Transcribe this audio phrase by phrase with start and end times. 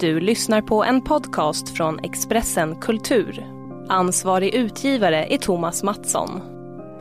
[0.00, 3.46] Du lyssnar på en podcast från Expressen Kultur.
[3.88, 6.40] Ansvarig utgivare är Thomas Mattsson.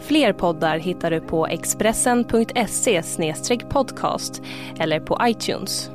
[0.01, 3.03] Fler poddar hittar du på expressen.se
[3.69, 4.41] podcast
[4.79, 5.94] eller på iTunes.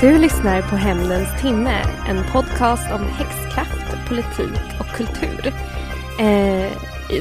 [0.00, 5.54] Du lyssnar på Hämndens timme, en podcast om häxkraft, politik och kultur.
[6.20, 6.72] Eh,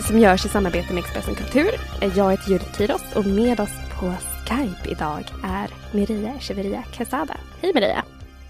[0.07, 1.69] som görs i samarbete med Expressen Kultur.
[2.01, 4.13] Eh, Jag heter Judith Kiros och med oss på
[4.47, 7.37] Skype idag är Miria Cheveria Quesada.
[7.61, 8.03] Hej Maria!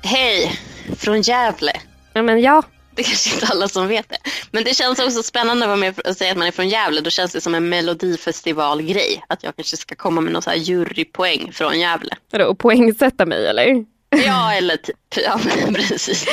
[0.03, 0.59] Hej!
[0.97, 1.71] Från Gävle.
[2.13, 2.63] Ja, men ja,
[2.95, 4.17] Det är kanske inte alla som vet det.
[4.51, 7.01] Men det känns också spännande att vara med och säga att man är från Gävle.
[7.01, 9.23] Då känns det som en melodifestivalgrej.
[9.29, 12.15] Att jag kanske ska komma med någon så här jurypoäng från Gävle.
[12.31, 13.85] vadå, och poängsätta mig eller?
[14.25, 14.95] Ja, eller typ.
[15.25, 16.25] Ja, men precis.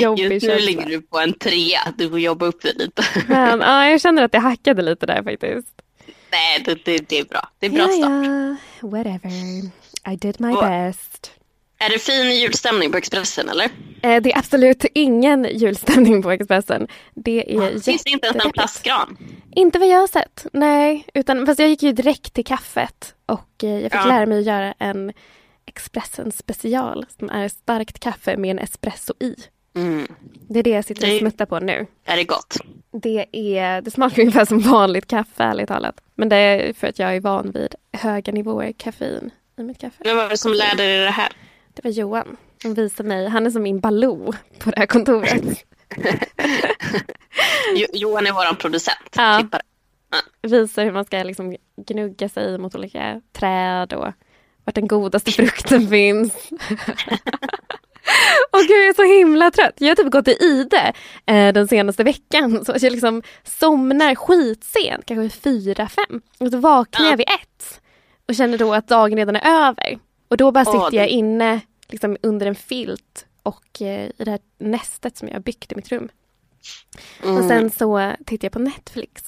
[0.00, 0.66] Jobbig Just nu känsla.
[0.66, 1.80] ligger du på en trea.
[1.98, 3.02] Du får jobba upp dig lite.
[3.28, 5.68] Men, ja, jag känner att det hackade lite där faktiskt.
[6.32, 7.48] Nej, det, det, det är bra.
[7.58, 8.58] Det är bra ja, start.
[8.82, 9.30] ja, whatever.
[10.12, 11.32] I did my Och- best.
[11.82, 13.64] Är det fin julstämning på Expressen eller?
[14.02, 16.86] Eh, det är absolut ingen julstämning på Expressen.
[17.14, 19.16] Det är Finns det inte ens en plastgran?
[19.54, 21.06] Inte vad jag har sett, nej.
[21.14, 24.04] Utan, fast jag gick ju direkt till kaffet och eh, jag fick Ja.
[24.04, 25.12] lära mig att göra en
[25.70, 29.34] Expressen special som är starkt kaffe med en espresso i.
[29.74, 30.08] Mm.
[30.48, 31.86] Det är det jag sitter och smuttar på nu.
[32.04, 32.56] Är det gott?
[32.92, 36.00] Det, är, det smakar ungefär som vanligt kaffe, ärligt talat.
[36.14, 39.96] Men det är för att jag är van vid höga nivåer koffein i mitt kaffe.
[40.04, 41.32] Vem var det som lärde dig det här?
[41.74, 43.28] Det var Johan som visade mig.
[43.28, 45.64] Han är som min Baloo på det här kontoret.
[47.74, 49.16] Jo, Johan är våran producent.
[49.16, 49.38] Ja.
[49.40, 49.62] Klippare.
[50.42, 54.12] Visar hur man ska liksom gnugga sig mot olika träd och
[54.64, 56.34] vart den godaste frukten finns.
[58.52, 59.74] Gud, jag är så himla trött.
[59.76, 60.92] Jag har typ gått i ide
[61.26, 62.64] eh, den senaste veckan.
[62.64, 66.20] Så jag liksom somnar skitsent, kanske fyra, fem.
[66.38, 67.10] Och så vaknar Ja.
[67.10, 67.80] jag vid ett.
[68.28, 69.98] Och känner då att dagen redan är över.
[70.28, 74.40] Och då bara sitter jag inne liksom under en filt och eh, i det här
[74.58, 76.08] nästet som jag byggt i mitt rum.
[77.22, 77.36] Mm.
[77.36, 79.22] Och sen så tittar jag på Netflix.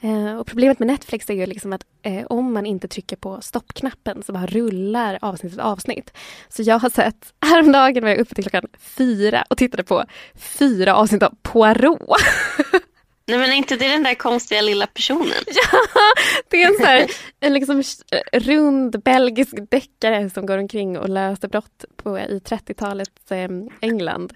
[0.00, 3.40] Eh, och problemet med Netflix är ju liksom att eh, om man inte trycker på
[3.40, 6.12] stoppknappen så bara rullar avsnitt efter avsnitt.
[6.48, 10.94] Så jag har sett, häromdagen var jag uppe till klockan fyra och tittade på fyra
[10.94, 12.00] avsnitt av Poirot.
[13.28, 15.44] Nej men är inte det den där konstiga lilla personen?
[16.48, 17.06] Det är en, så här,
[17.40, 17.82] en liksom
[18.12, 23.48] eh, rund belgisk deckare som går omkring och löser brott på, i 30-talets eh,
[23.80, 24.32] England.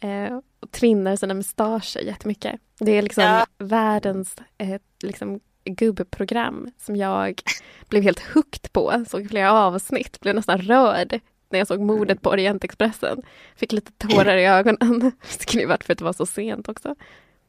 [0.00, 2.60] Eh, och tvinnar sina mustascher jättemycket.
[2.78, 3.46] Det är liksom Ja.
[3.58, 7.42] världens eh, liksom, gubbprogram som jag
[7.88, 9.04] blev helt hooked på.
[9.08, 13.22] Såg flera avsnitt, blev nästan rörd när jag såg mordet på Orientexpressen.
[13.56, 15.12] Fick lite tårar i ögonen.
[15.38, 16.94] Det skulle ju varit för att det var så sent också.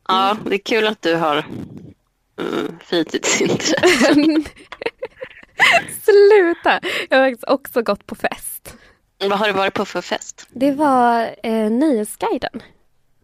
[0.08, 1.46] Ja, det är kul att du har
[2.40, 4.14] mm, fritidsintresse.
[6.02, 6.80] Sluta!
[7.10, 8.76] Jag har faktiskt också gått på fest.
[9.20, 10.48] Vad har du varit på för fest?
[10.52, 12.62] Det var eh, Nöjesguiden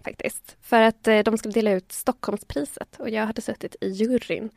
[0.04, 0.56] faktiskt.
[0.62, 4.50] För att eh, de skulle dela ut Stockholmspriset och jag hade suttit i juryn.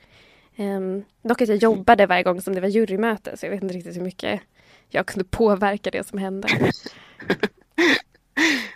[0.56, 3.75] Um, dock att jag jobbade varje gång som det var jurymöte så jag vet inte
[3.75, 4.41] riktigt hur mycket
[4.89, 6.49] jag kunde påverka det som hände.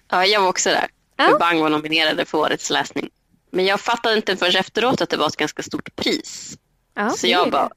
[0.09, 0.87] Ja, jag var också där.
[1.17, 1.25] Ja.
[1.25, 3.11] För Bang var nominerade för årets läsning.
[3.51, 6.59] Men jag fattade inte förrän efteråt att det var ett ganska stort pris.
[6.95, 7.71] Ja, Så jag bara,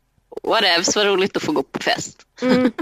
[0.43, 2.25] whatevs, vad roligt att få gå på fest.
[2.41, 2.71] Mm.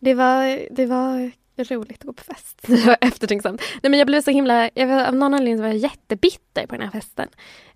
[0.00, 1.30] Det var, det var
[1.64, 2.58] roligt att gå på fest.
[2.66, 3.62] Det var eftertänksamt.
[3.82, 6.82] Nej, men jag blev så himla, jag av någon anledning var jag jättebitter på den
[6.84, 7.28] här festen.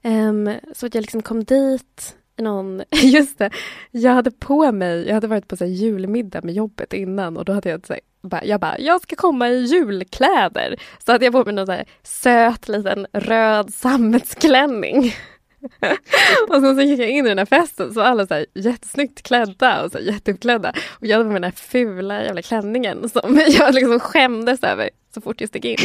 [0.02, 3.50] Um, så att jag liksom kom dit någon, just det,
[3.90, 7.44] jag hade på mig, jag hade varit på så här julmiddag med jobbet innan och
[7.44, 8.02] då hade jag så här,
[8.44, 10.76] jag bara, jag ska komma i julkläder.
[11.06, 15.14] Så hade jag på mig någon så här söt liten röd sammetsklänning.
[16.48, 18.46] och sen så gick jag in i den här festen så var alla så här
[18.54, 20.72] jättesnyggt klädda och så här jätteuppklädda.
[20.90, 25.20] Och jag hade mig den här fula jävla klänningen som jag liksom skämdes över så
[25.20, 25.78] fort jag steg in.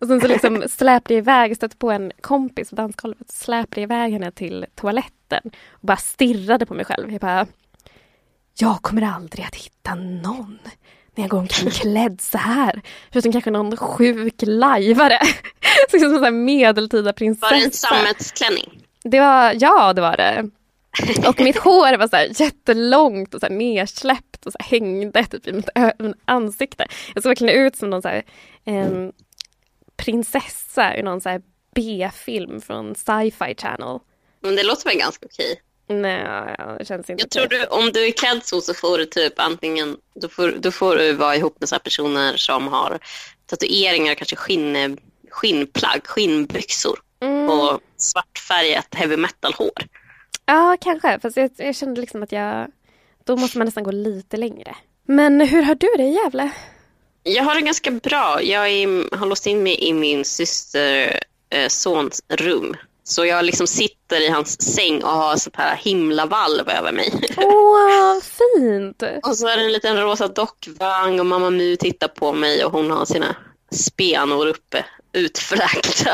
[0.00, 4.12] Och sen så liksom släpade jag iväg, stötte på en kompis på dansgolvet, släpade iväg
[4.12, 7.12] henne till toaletten och bara stirrade på mig själv.
[7.12, 7.46] Jag bara,
[8.58, 10.58] jag kommer aldrig att hitta någon
[11.14, 12.82] när jag går omkring klädd så här.
[13.12, 15.18] Förutom kanske någon sjuk lajvare.
[15.90, 17.46] som en medeltida prinsessa.
[17.46, 18.82] Var det en sammetsklänning?
[19.04, 20.50] Det var, ja det var det.
[21.28, 25.46] Och mitt hår var så här jättelångt och så här nersläppt och så hängde typ
[25.46, 25.68] i mitt
[26.24, 26.86] ansikte.
[27.14, 28.22] Jag såg verkligen ut som någon så här,
[28.64, 29.12] en
[29.96, 31.40] prinsessa i någon så
[31.74, 33.98] B-film från Sci-Fi Channel.
[34.40, 35.60] Men det låter väl ganska okej?
[35.88, 39.04] Nej, det känns inte Jag tror du, om du är klädd så så får du
[39.04, 42.98] typ antingen, då får, då får du vara ihop med så personer som har
[43.46, 44.98] tatueringar, kanske skinn,
[45.30, 47.50] skinnplagg, skinnbyxor mm.
[47.50, 49.82] och svartfärgat heavy metal-hår.
[50.46, 51.18] Ja, kanske.
[51.18, 52.66] Fast jag, jag kände liksom att jag...
[53.24, 54.76] Då måste man nästan gå lite längre.
[55.06, 56.50] Men hur har du det i Gävle?
[57.22, 58.42] Jag har det ganska bra.
[58.42, 61.12] Jag är, har låst in mig i min systers
[61.50, 62.76] eh, sons rum.
[63.04, 67.12] Så jag liksom sitter i hans säng och har sånt här himlavalv över mig.
[67.36, 69.02] Åh, fint!
[69.22, 72.72] och så är det en liten rosa dockvagn och mamma Mu tittar på mig och
[72.72, 73.36] hon har sina
[73.70, 76.10] spenor uppe utfräkta.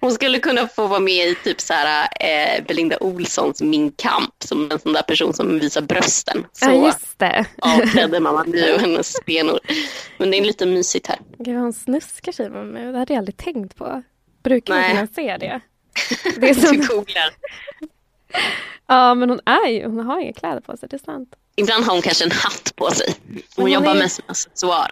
[0.00, 4.34] Hon skulle kunna få vara med i typ så här, eh, Belinda Olssons Min kamp
[4.44, 6.46] som en sån där person som visar brösten.
[6.52, 7.44] Så ja, just det.
[7.58, 9.60] avklädde mamma nu och hennes spenor.
[10.18, 11.18] Men det är lite mysigt här.
[11.38, 12.92] Gud, hon snuskar sig med mig.
[12.92, 14.02] Det hade jag aldrig tänkt på.
[14.42, 15.60] Brukar man kunna se det?
[16.40, 16.76] det är som...
[16.76, 17.30] Du googlar.
[18.86, 21.36] Ja, men hon, är hon har inga kläder på sig, det är sant.
[21.56, 23.14] Ibland har hon kanske en hatt på sig.
[23.28, 23.98] Hon, hon jobbar är...
[23.98, 24.90] mest med accessoar.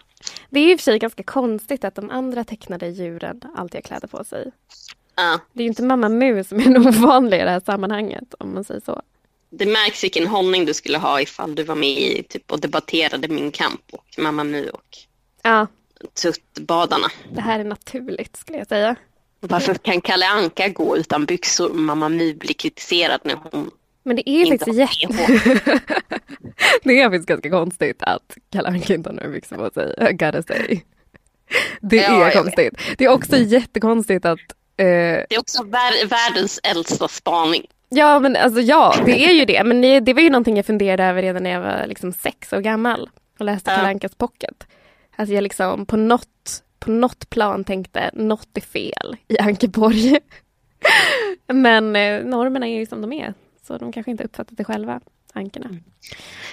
[0.51, 3.83] Det är i och för sig ganska konstigt att de andra tecknade djuren alltid har
[3.83, 4.53] kläder på sig.
[5.17, 5.39] Ja.
[5.53, 8.55] Det är ju inte Mamma Mu som är den ovanliga i det här sammanhanget om
[8.55, 9.03] man säger så.
[9.51, 13.29] Det märks vilken hållning du skulle ha ifall du var med i typ, och debatterade
[13.29, 14.99] Min kamp och Mamma Mu och
[15.43, 15.67] ja.
[16.23, 17.09] Tuttbadarna.
[17.33, 18.97] Det här är naturligt skulle jag säga.
[19.41, 21.75] Varför kan Kalle Anka gå utan byxor?
[21.75, 23.71] Mamma My blir kritiserad när hon
[24.03, 25.17] Men det är faktiskt jätte...
[26.83, 30.13] det är faktiskt ganska konstigt att Kalle Anka inte har några byxor på sig, I
[30.13, 30.81] gotta say.
[31.81, 32.75] Det ja, är konstigt.
[32.99, 34.39] Det är också jättekonstigt att...
[34.77, 34.87] Eh...
[34.87, 37.67] Det är också vär världens äldsta spaning.
[37.89, 39.65] Ja, men alltså ja, det är ju det.
[39.65, 42.53] Men det, det var ju någonting jag funderade över redan när jag var liksom sex
[42.53, 43.77] år gammal och läste ja.
[43.77, 44.67] Kalle Ankas pocket.
[45.17, 50.19] Alltså jag liksom på något på något plan tänkte något är fel i Ankeborg.
[51.47, 53.35] Men eh, normerna är ju som de är,
[53.67, 55.01] så de kanske inte uppfattat det själva,
[55.33, 55.67] ankerna.
[55.67, 55.77] Mm.
[55.77, 55.83] I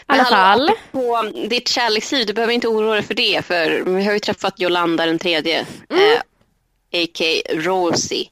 [0.05, 0.71] alla fall.
[0.91, 4.59] På ditt kärleksliv, du behöver inte oroa dig för det, för vi har ju träffat
[4.59, 6.19] Jolanda den tredje, mm.
[6.91, 7.23] eh, a.k.
[7.53, 8.29] Rosie,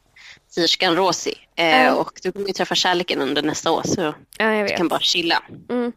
[0.50, 1.36] sierskan Rosie.
[1.56, 1.96] Eh, mm.
[1.96, 5.44] Och du kommer ju träffa kärleken under nästa år, så ja, du kan bara chilla.
[5.70, 5.92] Mm.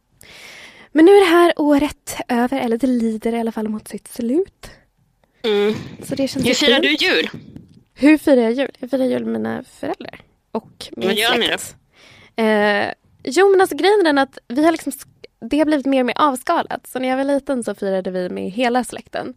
[0.93, 4.09] Men nu är det här året över, eller det lider i alla fall mot sitt
[4.09, 4.71] slut.
[5.43, 5.75] Mm.
[6.03, 7.31] Så det känns Hur firar du jul?
[7.95, 8.71] Hur firar jag jul?
[8.79, 10.21] Jag firar jul med mina föräldrar
[10.53, 11.77] och min Vad gör släkt.
[12.41, 12.93] Eh,
[13.23, 14.93] jo men alltså grejen är den att vi har liksom,
[15.41, 16.87] det har blivit mer och mer avskalat.
[16.87, 19.35] Så när jag var liten så firade vi med hela släkten.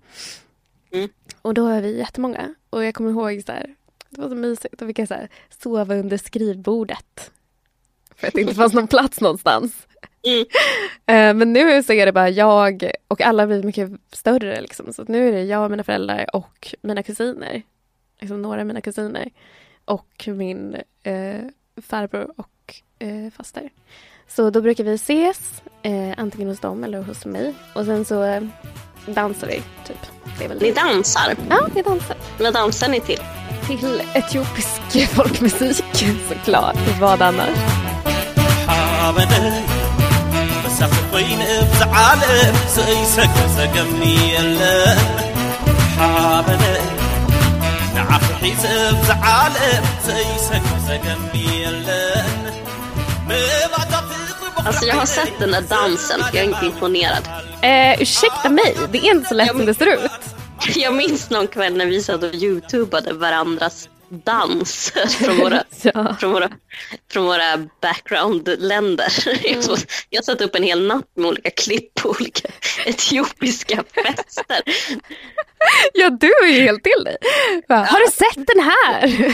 [0.91, 1.09] Mm.
[1.41, 2.55] Och då är vi jättemånga.
[2.69, 3.75] Och jag kommer ihåg så här,
[4.09, 4.73] det var så mysigt.
[4.77, 5.29] Då fick jag så här,
[5.63, 7.31] sova under skrivbordet.
[8.15, 9.87] För att det inte fanns någon plats någonstans.
[10.23, 10.45] Mm.
[11.05, 14.61] Eh, men nu så är det bara jag och alla blir mycket större.
[14.61, 14.93] Liksom.
[14.93, 17.61] Så nu är det jag och mina föräldrar och mina kusiner.
[18.19, 19.29] Liksom några av mina kusiner.
[19.85, 21.41] Och min eh,
[21.81, 22.49] farbror och
[23.03, 23.69] eh, faster.
[24.27, 27.53] Så då brukar vi ses, eh, antingen hos dem eller hos mig.
[27.75, 28.41] Och sen så eh,
[29.05, 29.97] dansar vi, typ.
[30.37, 31.35] Det är väl ni dansar?
[31.49, 32.17] Ja, vi dansar.
[32.39, 33.19] Vad dansar ni till?
[33.67, 36.99] Till etiopisk folkmusik, såklart.
[36.99, 37.57] Vad annars?
[47.95, 49.51] نعف حيز بزعل
[50.05, 52.62] سيسك سقم بيلن
[54.65, 57.27] Alltså jag har sett den där dansen, jag är inte imponerad.
[57.61, 60.11] Eh, ursäkta mig, det är inte så lätt som det ser ut.
[60.75, 66.15] Jag minns någon kväll när vi satt och youtubade varandras dans från våra, ja.
[66.19, 66.49] från våra,
[67.11, 69.07] från våra background-länder.
[69.45, 69.77] Mm.
[70.09, 72.49] Jag satt upp en hel natt med olika klipp på olika
[72.85, 74.61] etiopiska fester.
[75.93, 77.17] Ja, du är ju helt till dig.
[77.67, 79.25] Har du sett den här?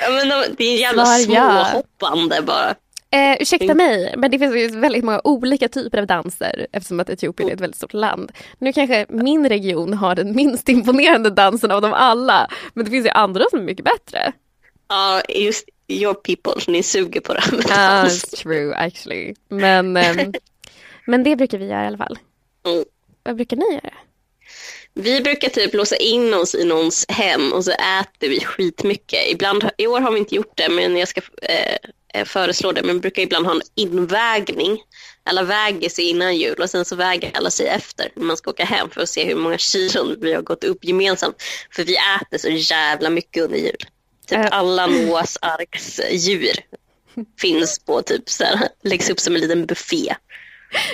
[0.00, 2.74] Ja, men de, det är jävla småhoppande bara.
[3.14, 7.10] Eh, ursäkta mig, men det finns ju väldigt många olika typer av danser eftersom att
[7.10, 8.32] Etiopien är ett väldigt stort land.
[8.58, 13.06] Nu kanske min region har den minst imponerande dansen av dem alla, men det finns
[13.06, 14.32] ju andra som är mycket bättre.
[14.88, 17.42] Ja, just your people, ni suger på det.
[17.70, 19.34] Ah, it's true actually.
[19.48, 20.32] Men, ehm,
[21.06, 22.18] men det brukar vi göra i alla fall.
[22.66, 22.84] Mm.
[23.22, 23.94] Vad brukar ni göra?
[24.94, 29.30] Vi brukar typ låsa in oss i någons hem och så äter vi skitmycket.
[29.30, 31.76] Ibland, I år har vi inte gjort det, men jag ska eh,
[32.14, 32.82] eh, föreslå det.
[32.82, 34.78] Men vi brukar ibland ha en invägning.
[35.24, 38.50] Alla väger sig innan jul och sen så väger alla sig efter när man ska
[38.50, 41.42] åka hem för att se hur många kilon vi har gått upp gemensamt.
[41.70, 43.76] För vi äter så jävla mycket under jul.
[44.26, 44.46] Typ Äh.
[44.50, 46.56] alla Noas arks djur
[47.40, 50.14] finns på typ så här, läggs upp som en liten buffé.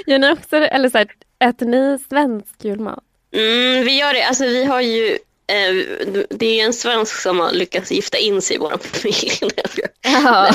[0.07, 1.09] Gör ni också, eller så här,
[1.45, 3.05] äter ni svensk julmat?
[3.33, 4.23] Mm, vi gör det.
[4.23, 5.75] Alltså, vi har ju, eh,
[6.31, 9.53] det är en svensk som har lyckats gifta in sig i vår familj.
[10.03, 10.55] Ja.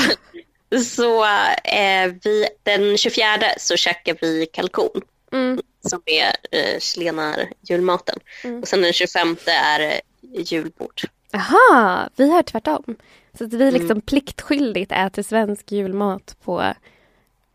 [0.84, 1.24] så
[1.64, 3.26] eh, vi, den 24
[3.58, 5.00] så käkar vi kalkon
[5.32, 5.60] Mm.
[5.88, 8.18] som är eh, chilenar julmaten.
[8.44, 8.60] Mm.
[8.60, 10.00] Och sen den 25 är
[10.38, 11.00] julbord.
[11.30, 12.96] Jaha, vi har tvärtom.
[13.38, 16.74] Så att vi liksom pliktskyldigt äter svensk julmat på,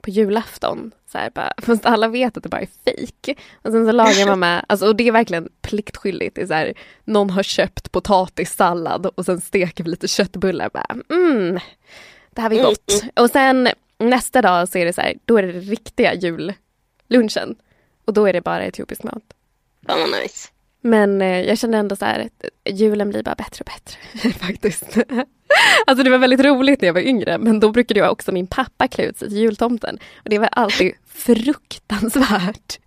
[0.02, 0.92] på julafton.
[1.12, 3.40] Så här bara, fast alla vet att det bara är fejk.
[3.62, 6.36] Och sen så lagar man med, alltså, och det är verkligen pliktskyldigt.
[6.36, 10.70] Det är så här, någon har köpt potatissallad och sen steker vi lite köttbullar.
[10.74, 11.60] Bara, mm,
[12.32, 13.04] det här blir gott.
[13.16, 17.56] Och sen nästa dag så är det så här, då är det riktiga jullunchen.
[18.06, 19.24] Och då är det bara etiopisk mat.
[19.88, 20.50] Fan vad nice.
[20.82, 24.98] Men eh, jag kände ändå så här att julen blir bara bättre och bättre faktiskt.
[25.88, 28.48] alltså det var väldigt roligt när jag var yngre men då brukade jag också min
[28.48, 30.00] pappa klä ut sig till jultomten.
[30.24, 32.80] Och det var alltid fruktansvärt.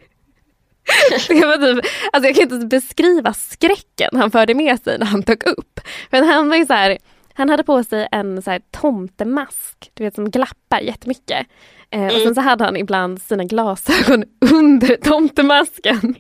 [1.29, 5.21] det var typ, alltså jag kan inte beskriva skräcken han förde med sig när han
[5.21, 5.81] dök upp.
[6.11, 6.99] För han var ju så här,
[7.35, 11.47] han hade på sig en så här tomtemask, du vet som glappar jättemycket.
[11.91, 16.15] Eh, och sen så hade han ibland sina glasögon under tomtemasken.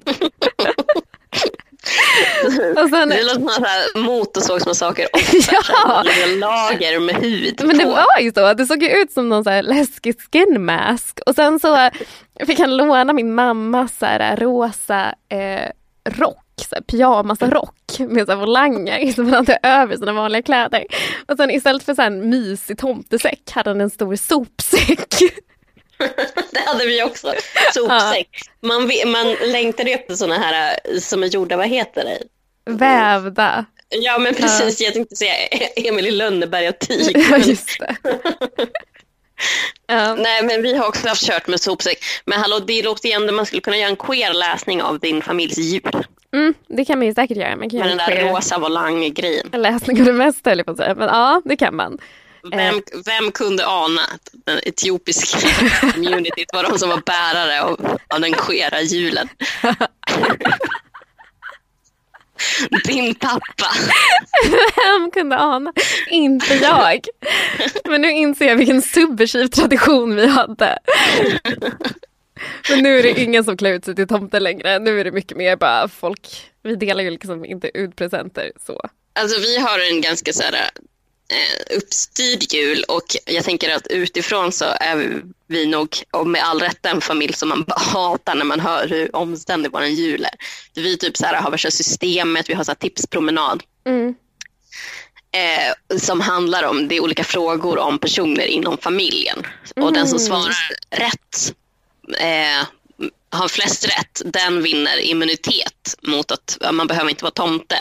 [2.82, 5.08] och sen, Det låter som här motorsågsmassaker
[5.52, 6.02] Ja.
[6.36, 7.90] lager med hud Men det på.
[7.90, 11.20] var ju så, det såg ju ut som någon så här läskig skin mask.
[11.26, 11.90] Och sen så
[12.46, 15.70] fick han låna min mammas så här rosa eh,
[16.10, 20.84] rock, så här pyjamasrock med så här volanger som han hade över sina vanliga kläder.
[21.28, 25.08] Och sen istället för så här en mysig tomtesäck hade han en stor sopsäck.
[26.50, 27.34] Det hade vi också.
[27.74, 28.28] Sopsäck.
[28.62, 32.18] Man, vi- man längtade ju efter sådana här eh, som är gjorda, vad heter det?
[32.72, 33.64] Vävda.
[33.88, 35.34] Ja men precis, jag tänkte säga
[35.76, 37.16] Emil i Lönneberga tyg.
[37.30, 37.96] Ja, just det.
[39.86, 40.14] Ja.
[40.14, 41.98] Nej men vi har också haft kört med sopsäck.
[42.24, 45.22] Men hallå det låter ju ändå man skulle kunna göra en queer läsning av din
[45.22, 46.04] familjs jul.
[46.34, 47.56] Mm, det kan man ju säkert göra.
[47.56, 49.48] Man kan Med den där en rosa volang-grejen.
[49.52, 50.94] läsning av det mesta höll jag på att säga.
[50.94, 51.98] Men ja, det kan man.
[52.50, 55.48] Vem, vem kunde ana att den etiopiska
[55.92, 59.28] communityt var de som var bärare av, av den queera julen?
[62.84, 63.66] Din pappa.
[64.76, 65.72] Vem kunde ana?
[66.10, 67.06] Inte jag.
[67.84, 70.78] Men nu inser jag vilken subversiv tradition vi hade.
[72.70, 74.78] Men nu är det ingen som klär ut sig till tomte längre.
[74.78, 78.80] Nu är det mycket mer bara folk, vi delar ju liksom inte ut presenter så.
[79.12, 80.82] Alltså vi har en ganska så här, eh,
[81.76, 86.86] uppstyrd jul och jag tänker att utifrån så är vi nog, och med all rätt,
[86.86, 90.34] en familj som man hatar när man hör hur omständig vår jul är.
[90.74, 94.14] Vi typ så här, har värsta systemet, vi har så här, tipspromenad Mm.
[95.32, 99.46] eh, som handlar om, det är olika frågor om personer inom familjen.
[99.76, 100.54] Och den som svarar
[100.90, 101.54] rätt,
[102.18, 102.66] eh,
[103.30, 107.76] har flest rätt, den vinner immunitet mot att man behöver inte vara tomte.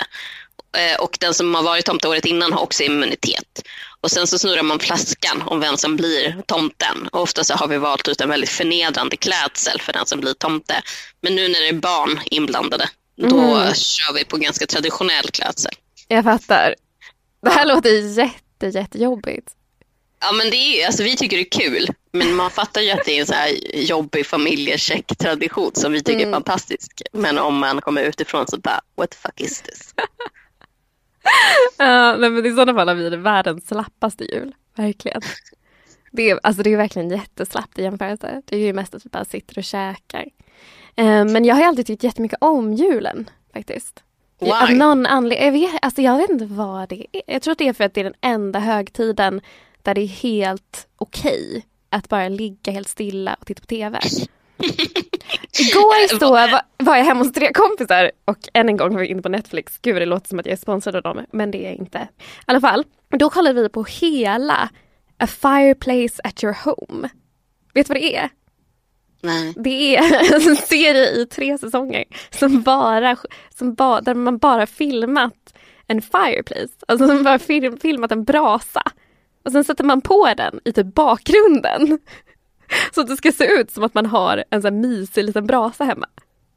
[0.78, 3.62] Eh, och den som har varit tomte året innan har också immunitet.
[4.02, 7.08] Och sen så snurrar man flaskan om vem som blir tomten.
[7.12, 10.34] Och ofta så har vi valt ut en väldigt förnedrande klädsel för den som blir
[10.34, 10.82] tomte.
[11.22, 15.74] Men nu när det är barn inblandade, då kör vi på ganska traditionell klädsel.
[16.08, 16.76] Jag fattar.
[17.42, 19.48] Det här låter jätte, jättejobbigt.
[20.22, 21.88] Ja men det är ju, alltså vi tycker det är kul.
[22.12, 26.28] Men man fattar ju att det är en så här jobbig familjecheck-tradition som vi tycker
[26.28, 27.02] är fantastisk.
[27.14, 29.94] Men om man kommer utifrån så bara, what the fuck is this?
[31.78, 34.56] Ja, nej, men I sådana fall har vi världens slappaste jul.
[34.76, 35.22] Verkligen.
[36.12, 38.42] Det är, alltså det är verkligen jätteslappt i jämförelse.
[38.46, 40.26] Det är ju mest att vi bara sitter och käkar.
[40.96, 44.04] Eh, men jag har alltid tyckt jättemycket om julen faktiskt.
[44.40, 44.52] Why?
[44.52, 45.46] Av någon anledning.
[45.46, 47.22] Jag vet, alltså jag vet inte vad det är.
[47.28, 49.42] Jag tror att det är för att det är den enda högtiden
[49.82, 54.00] där det är helt okej att bara ligga helt stilla och titta på TV.
[55.60, 59.08] Igår så var, var jag hemma hos tre kompisar och än en gång var vi
[59.08, 59.78] inne på Netflix.
[59.82, 61.98] Gud det låter som att jag är sponsrad av dem men det är jag inte.
[61.98, 64.70] I alla fall, då kollade vi på hela
[65.18, 67.10] A fireplace at your home.
[67.74, 68.30] Vet du vad det är?
[69.22, 69.54] Nej.
[69.58, 73.18] Det är en serie i tre säsonger som bara,
[73.58, 75.54] som ba, där man bara filmat
[75.88, 76.74] en fireplace.
[76.88, 78.84] Alltså som bara film, filmat en brasa.
[79.46, 82.00] Och sen sätter man på den i typ bakgrunden.
[82.96, 85.48] Så att det ska se ut som att man har en sån här mysig liten
[85.48, 86.08] brasa hemma.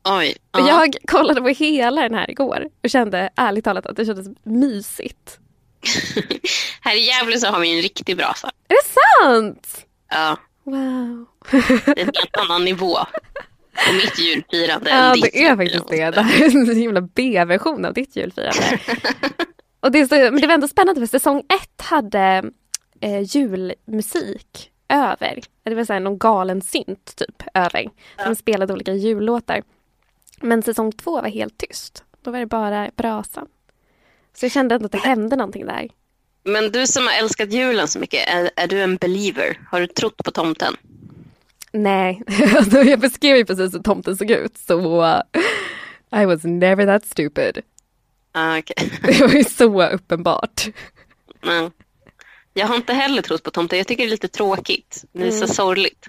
[0.09, 0.37] Oj.
[0.51, 0.69] Och ja.
[0.69, 5.39] jag kollade på hela den här igår och kände ärligt talat att det kändes mysigt.
[6.81, 8.51] Här i Gävle så har vi en riktig brasa.
[8.69, 8.89] Är det
[9.23, 9.87] sant?
[10.11, 11.27] Ja, Wow.
[11.51, 11.57] det
[11.87, 12.97] är en helt annan nivå
[13.87, 16.11] på mitt julfirande Ja ditt det är faktiskt det.
[16.11, 18.81] Det här är en himla B-version av ditt julfirande.
[19.81, 22.45] och det, är så, men det var ändå spännande för säsong ett hade
[23.01, 25.41] eh, julmusik över.
[25.63, 27.91] Det var så här någon galen synt typ över.
[28.25, 29.63] Som spelade olika jullåtar.
[30.41, 32.05] Men säsong två var helt tyst.
[32.23, 33.47] Då var det bara brasan.
[34.35, 35.89] Så jag kände ändå att det hände någonting där.
[36.45, 39.61] Men du som har älskat julen så mycket, är, är du en believer?
[39.71, 40.77] Har du trott på tomten?
[41.73, 42.23] Nej,
[42.57, 45.21] alltså, jag beskrev ju precis hur tomten såg ut så uh,
[46.23, 47.63] I was never that stupid.
[48.33, 48.93] Ah, okej.
[49.03, 50.69] Det var ju så uppenbart.
[51.43, 51.71] Men
[52.57, 53.79] jag har inte heller trott på tomten.
[53.79, 55.05] Jag tycker det är lite tråkigt.
[55.13, 55.49] Det är så Mm.
[55.49, 56.07] sorgligt.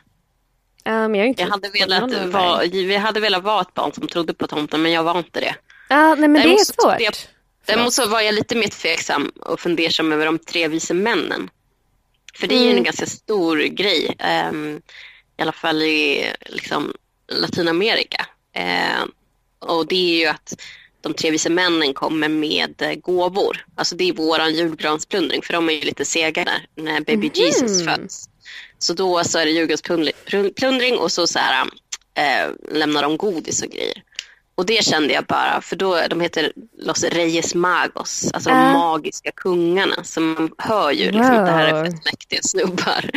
[0.84, 4.48] Men jag, Jag hade, velat vara, vi hade velat vara ett barn som trodde på
[4.48, 5.56] tomten, men jag var inte det.
[5.89, 7.00] Ja, nej men det är Däremot svårt.
[7.01, 7.13] jag-
[7.66, 11.50] Däremot så var jag lite mer tveksam och fundersam över de tre vise männen.
[12.36, 12.77] För det är ju Mm.
[12.77, 14.82] en ganska stor grej, ehm,
[15.38, 16.94] i alla fall i liksom,
[17.27, 18.25] Latinamerika.
[18.54, 19.12] Ehm,
[19.60, 20.54] och det är ju att
[21.01, 23.66] de tre vise männen kommer med eh, gåvor.
[23.75, 27.86] Alltså det är våran julgransplundring, för de är ju lite sega där när baby Jesus
[27.86, 28.30] föds.
[28.80, 31.66] Så då så är det julgransplundring och så, så här,
[32.18, 34.04] eh, lämnar de godis och grejer.
[34.56, 39.32] Och det kände jag bara, för då, de heter Los Reyes Magos, alltså de magiska
[39.32, 40.04] kungarna.
[40.04, 41.86] Så man hör ju liksom att det här är Wow.
[41.86, 43.10] fett mäktiga snubbar.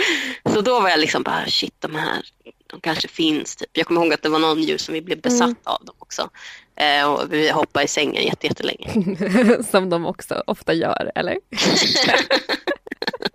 [0.54, 2.22] Så då var jag liksom bara, shit de här,
[2.66, 3.56] de kanske finns.
[3.56, 3.68] Typ.
[3.72, 5.56] Jag kommer ihåg att det var någon jul som vi blev besatt Mm.
[5.64, 6.30] av dem också.
[6.80, 8.90] Eh, och vi hoppade i sängen jätte, jättelänge.
[9.70, 11.38] Som de också ofta gör, eller?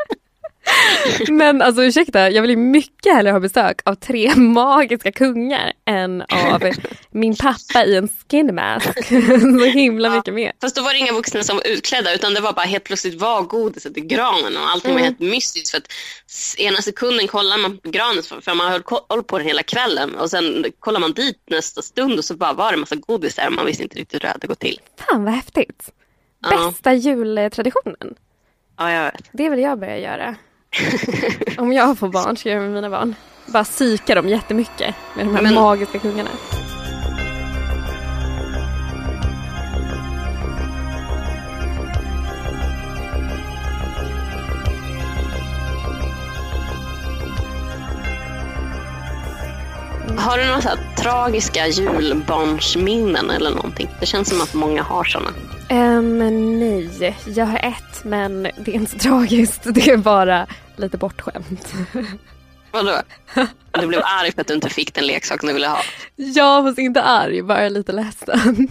[1.29, 6.21] Men alltså ursäkta, jag vill ju mycket hellre ha besök av tre magiska kungar än
[6.21, 6.63] av
[7.11, 9.07] min pappa i en skin mask.
[9.59, 10.51] Så himla mycket mer.
[10.61, 13.21] Fast då var det inga vuxna som var utklädda utan det var bara helt plötsligt
[13.21, 15.03] var godiset i granen och allting var Mm.
[15.03, 15.71] helt mystiskt.
[15.71, 15.88] För att
[16.59, 20.29] ena sekunden kollar man på granen för man höll koll på den hela kvällen och
[20.29, 23.47] sen kollar man dit nästa stund och så bara var det en massa godis där
[23.47, 24.79] och man visste inte riktigt hur det hade gått till.
[25.09, 25.89] Fan vad häftigt.
[26.43, 26.67] Ja.
[26.71, 28.15] Bästa jultraditionen.
[28.77, 29.29] Ja, jag vet.
[29.33, 30.35] Det vill jag börja göra.
[31.57, 33.15] Om jag får barn ska jag göra med mina barn.
[33.45, 36.29] Bara psyka dem jättemycket med de här Men- magiska kungarna.
[50.17, 53.89] Har du några tragiska julbarnsminnen eller någonting?
[53.99, 55.29] Det känns som att många har sådana.
[55.75, 59.61] Um, nej, jag har ett men det är inte så tragiskt.
[59.73, 61.73] Det är bara lite bortskämt.
[62.71, 63.01] Vadå?
[63.71, 65.79] Du blev arg för att du inte fick den leksaken du ville ha.
[66.15, 68.67] Jag var inte arg, bara lite ledsen.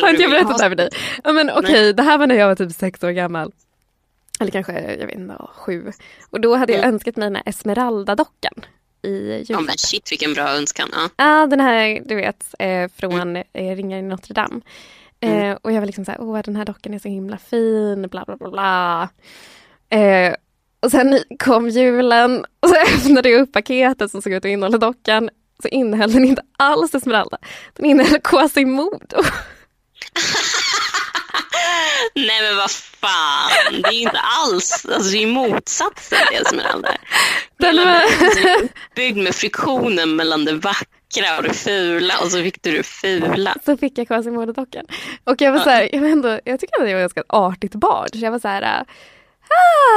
[0.00, 0.88] Har inte jag berättat det här för dig?
[1.24, 3.52] Ja, men okej, det här var när jag var typ sex år gammal.
[4.40, 5.92] Eller kanske, jag vet inte, sju.
[6.30, 8.64] Och då hade jag önskat mig den här Esmeralda-dockan
[9.02, 10.88] i Ja, men shit vilken bra önskan.
[10.92, 11.08] Ja.
[11.16, 14.60] Ja, den här du vet eh, från eh, Ringar i Notre Dame.
[15.22, 18.08] Eh, och jag var liksom så här, åh den här dockan är så himla fin,
[18.08, 19.08] bla bla bla bla.
[19.98, 20.34] Eh,
[20.80, 24.78] och sen kom julen och så öppnade jag upp paketet som såg ut att innehålla
[24.78, 25.30] dockan.
[25.62, 27.38] Så innehöll den inte alls Esmeralda.
[27.72, 29.16] Den innehöll Quasimodo.
[32.14, 36.96] Nej men vad fan, det är inte alls, alltså det är motsatsen till Esmeralda.
[37.58, 38.02] Den var...
[38.94, 41.01] Byggd med friktionen mellan det vackra
[41.36, 43.56] och det fula och så fick du det fula.
[43.64, 44.86] så fick jag Quasimodo-dockan.
[45.24, 47.36] Och jag var så här, jag, var ändå, jag tycker att jag var ett ganska
[47.36, 48.08] artigt barn.
[48.12, 48.84] Så jag var så här,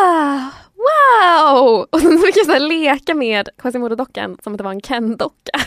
[0.06, 0.40] ah,
[0.76, 1.88] wow!
[1.90, 4.82] Och sen så fick jag så här leka med Quasimodo-dockan som att det var en
[4.82, 5.60] Ken-docka.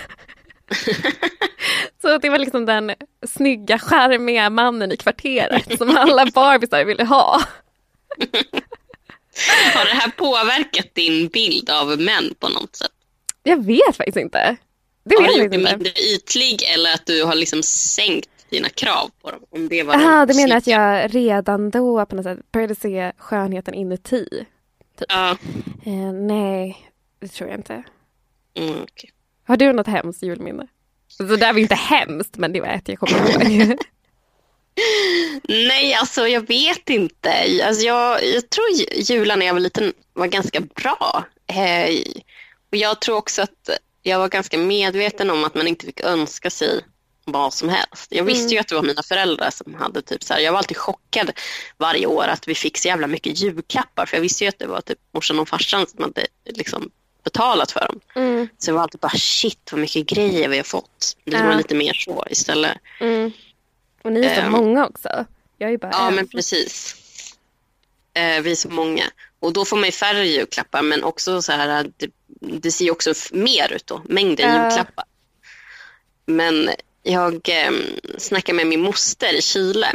[2.02, 2.94] så det var liksom den
[3.26, 7.40] snygga, charmiga mannen i kvarteret som alla barbisar ville ha.
[9.74, 12.90] Har det här påverkat din bild av män på något sätt?
[13.42, 14.56] Jag vet faktiskt inte.
[15.09, 19.11] Det Har du gjort dig mindre ytlig eller att du har liksom sänkt dina krav
[19.23, 19.40] på dem?
[19.51, 23.12] Om det var Jaha, du menar att jag redan då på något sätt började se
[23.18, 24.47] skönheten inuti?
[25.09, 25.37] Ja,
[25.87, 26.90] Eh, nej,
[27.21, 27.83] det tror jag inte.
[28.59, 29.11] mm, okej.
[29.47, 30.66] Har du något hemskt julminne?
[31.09, 33.79] Så det där var inte hemskt, men det var ett jag kommer ihåg.
[35.49, 37.33] Nej, alltså jag vet inte.
[37.64, 38.66] Alltså, jag, jag tror
[38.97, 41.25] julen när jag var liten var ganska bra.
[41.47, 41.97] Eh,
[42.71, 43.71] och jag tror också att
[44.09, 46.81] jag var ganska medveten om att man inte fick önska sig
[47.25, 48.07] vad som helst.
[48.09, 48.53] Jag visste Mm.
[48.53, 51.31] ju att det var mina föräldrar som hade typ så här, jag var alltid chockad
[51.77, 54.66] varje år att vi fick så jävla mycket julklappar för jag visste ju att det
[54.66, 56.90] var typ morsan och farsan som hade liksom
[57.25, 58.01] betalat för dem.
[58.14, 58.49] Mm.
[58.59, 61.16] Så jag var alltid bara shit vad mycket grejer vi har fått.
[61.25, 61.44] Det Ja.
[61.47, 62.79] var lite mer så istället.
[63.01, 63.33] Mm.
[64.03, 64.53] Och ni är så Ehm.
[64.53, 65.25] många också.
[65.59, 66.14] Jag är bara Ja en.
[66.14, 66.94] men precis.
[68.14, 69.05] Eh, vi är så många.
[69.40, 72.90] Och då får man ju färre julklappar men också så här, det, det ser ju
[72.90, 74.64] också mer ut då, mängden Ja.
[74.68, 75.05] julklappar.
[76.27, 76.70] Men
[77.03, 77.70] jag eh,
[78.18, 79.92] snackade med min moster i Chile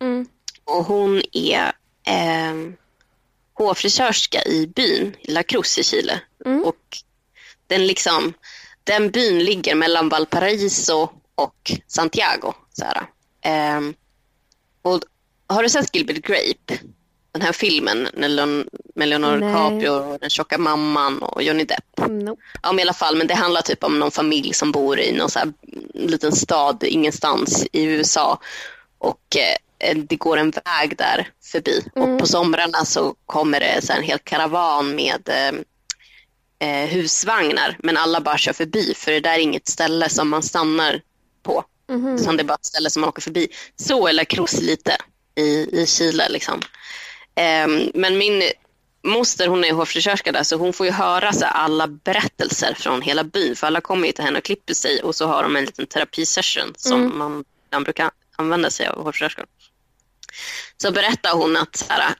[0.00, 0.26] Mm.
[0.64, 1.72] och hon är
[2.06, 2.54] eh,
[3.54, 6.20] hårfrisörska i byn, La Cruz i Chile.
[6.44, 6.64] Mm.
[6.64, 6.98] Och
[7.66, 8.32] den, liksom,
[8.84, 12.52] den byn ligger mellan Valparaiso och Santiago.
[12.72, 12.84] Så.
[13.42, 13.94] Ehm,
[14.82, 15.00] och
[15.46, 16.78] har du sett Gilbert Grape?
[17.34, 19.46] Den här filmen med Leon- med Leonardo.
[19.46, 22.08] DiCaprio och den tjocka mamman och Johnny Depp.
[22.10, 22.42] Nope.
[22.62, 25.12] Ja, men i alla fall, men det handlar typ om någon familj som bor i
[25.12, 25.52] någon så här
[25.94, 28.40] liten stad ingenstans i USA.
[28.98, 29.36] Och
[29.80, 31.84] eh, det går en väg där förbi.
[31.94, 37.76] Och på somrarna så kommer det så en hel karavan med eh, eh, husvagnar.
[37.78, 41.00] Men alla bara kör förbi för det där är inget ställe som man stannar
[41.42, 41.64] på.
[42.20, 43.48] Utan det är bara ett ställe som man åker förbi.
[43.76, 44.96] Så är La Cruz lite
[45.34, 46.28] i, i Chile.
[46.28, 46.60] Liksom.
[47.34, 48.42] Ehm, men min
[49.04, 53.24] moster hon är hårfrisörska där så hon får ju höra så alla berättelser från hela
[53.24, 53.56] byn.
[53.56, 55.86] För alla kommer ju till henne och klipper sig och så har de en liten
[55.86, 59.46] terapisession som man, man brukar använda sig av hårfrisörskor.
[60.76, 62.14] Så berättar hon att så här,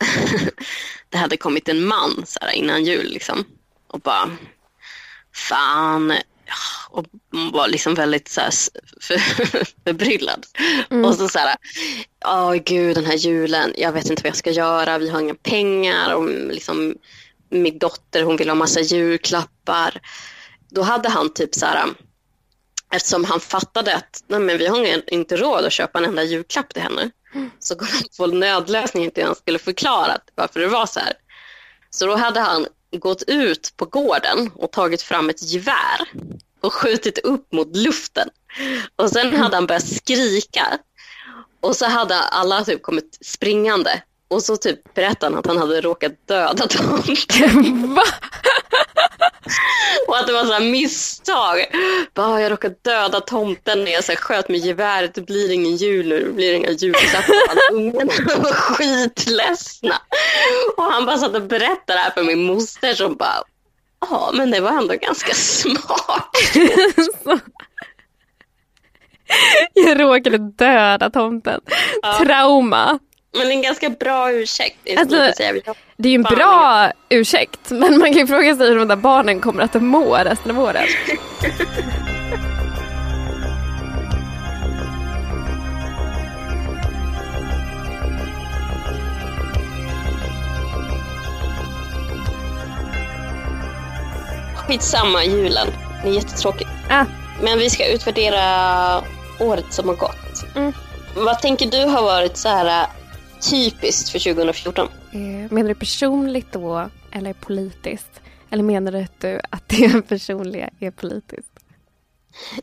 [1.08, 3.44] det hade kommit en man så här, innan jul liksom,
[3.86, 4.30] och bara
[5.32, 6.12] fan
[6.90, 7.06] och
[7.52, 8.50] var liksom väldigt så här,
[9.00, 9.18] för,
[9.84, 10.46] förbryllad.
[11.04, 11.56] Och så så här,
[12.24, 15.34] åh gud den här julen, jag vet inte vad jag ska göra, vi har inga
[15.34, 16.94] pengar och liksom
[17.48, 20.00] min dotter hon vill ha massa julklappar.
[20.70, 21.84] Då hade han typ så här,
[22.92, 26.74] eftersom han fattade att nej men vi har inte råd att köpa en enda julklapp
[26.74, 27.10] till henne.
[27.58, 31.12] Så kom han på nödlösningen till han skulle förklara varför det var så här.
[31.90, 32.66] Så då hade han
[32.98, 36.00] gått ut på gården och tagit fram ett gevär
[36.60, 38.28] och skjutit upp mot luften.
[38.96, 40.78] Och sen hade han börjat skrika.
[41.60, 44.02] Och så hade alla typ kommit springande.
[44.28, 47.94] Och så typ berättade han att han hade råkat döda tomten.
[47.94, 48.02] Va?
[50.08, 51.64] Och att det var så här misstag.
[52.14, 55.14] Bara, jag råkade döda tomten när jag så sköt med geväret.
[55.14, 57.72] Det blir ingen jul nu, det blir inga julklappar.
[57.72, 59.94] Ungarna var skitledsna.
[60.76, 63.42] Och han bara satt och berättade det här för min moster som bara,
[64.00, 66.36] ja men det var ändå ganska smart.
[69.74, 71.60] Jag råkade döda tomten.
[72.18, 72.98] Trauma.
[73.34, 74.76] Men en ganska bra ursäkt.
[74.84, 75.16] Det är Alltså,
[75.96, 77.70] Det är ju en bra ursäkt.
[77.70, 80.60] Men man kan ju fråga sig hur de där barnen kommer att må resten av
[80.60, 80.88] året.
[94.56, 95.66] Skitsamma julen.
[96.02, 96.70] Det är jättetråkigt.
[96.90, 97.04] Ah,
[97.42, 98.40] Men vi ska utvärdera
[99.40, 100.56] året som har gått.
[100.56, 100.72] Mm.
[101.16, 102.86] Vad tänker du har varit så här
[103.50, 104.88] typiskt för 2014?
[105.12, 105.18] eh,
[105.52, 108.20] menar du personligt då eller politiskt?
[108.50, 111.48] Eller menar du att, det personliga är politiskt?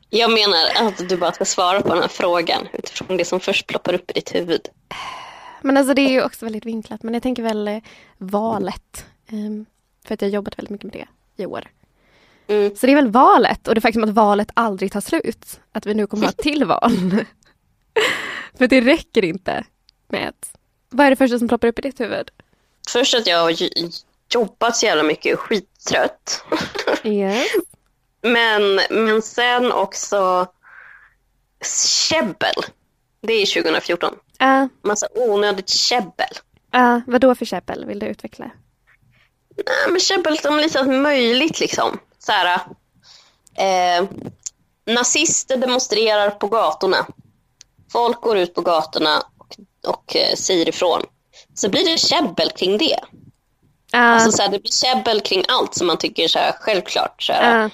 [0.10, 3.68] Jag menar att du bara ska svara på den här frågan utifrån det som först
[3.68, 4.62] ploppar upp i ditt huvud.
[5.62, 7.04] Men alltså det är ju också väldigt vinklat.
[7.04, 7.78] Men jag tänker väl eh,
[8.18, 9.06] valet.
[9.28, 9.66] Ehm,
[10.06, 11.68] för att jag har jobbat väldigt mycket med det i år.
[12.48, 12.76] Mm.
[12.76, 15.60] Så det är väl valet och det faktum att valet aldrig tar slut.
[15.72, 16.92] Att vi nu kommer att ha ett till val.
[18.58, 19.64] för det räcker inte
[20.08, 20.54] med ett.
[20.92, 22.32] Vad är det första som ploppar upp i ditt huvud?
[22.90, 23.54] Först att jag har
[24.34, 26.44] jobbat så jävla mycket och skittrött.
[27.04, 27.48] Yes.
[28.22, 30.48] Men, men sen också
[32.10, 32.54] käbbel.
[33.22, 34.14] Det är 2014.
[34.44, 36.30] Uh, Massa onödigt käbbel.
[36.76, 37.86] uh, vad då för käbbel?
[37.86, 38.52] Vill du utveckla?
[39.56, 42.00] Nej, men käbbel som lite allt möjligt liksom.
[42.20, 42.60] Så här,
[43.56, 44.08] eh,
[44.86, 47.06] nazister demonstrerar på gatorna.
[47.92, 49.24] Folk går ut på gatorna
[49.88, 51.02] och, eh, säger ifrån.
[51.54, 53.00] Så blir det käbbel kring det.
[53.96, 56.56] Uh, Alltså, så här, det blir käbbel kring allt som man tycker är så här,
[56.60, 57.24] självklart.
[57.24, 57.72] Så här, uh,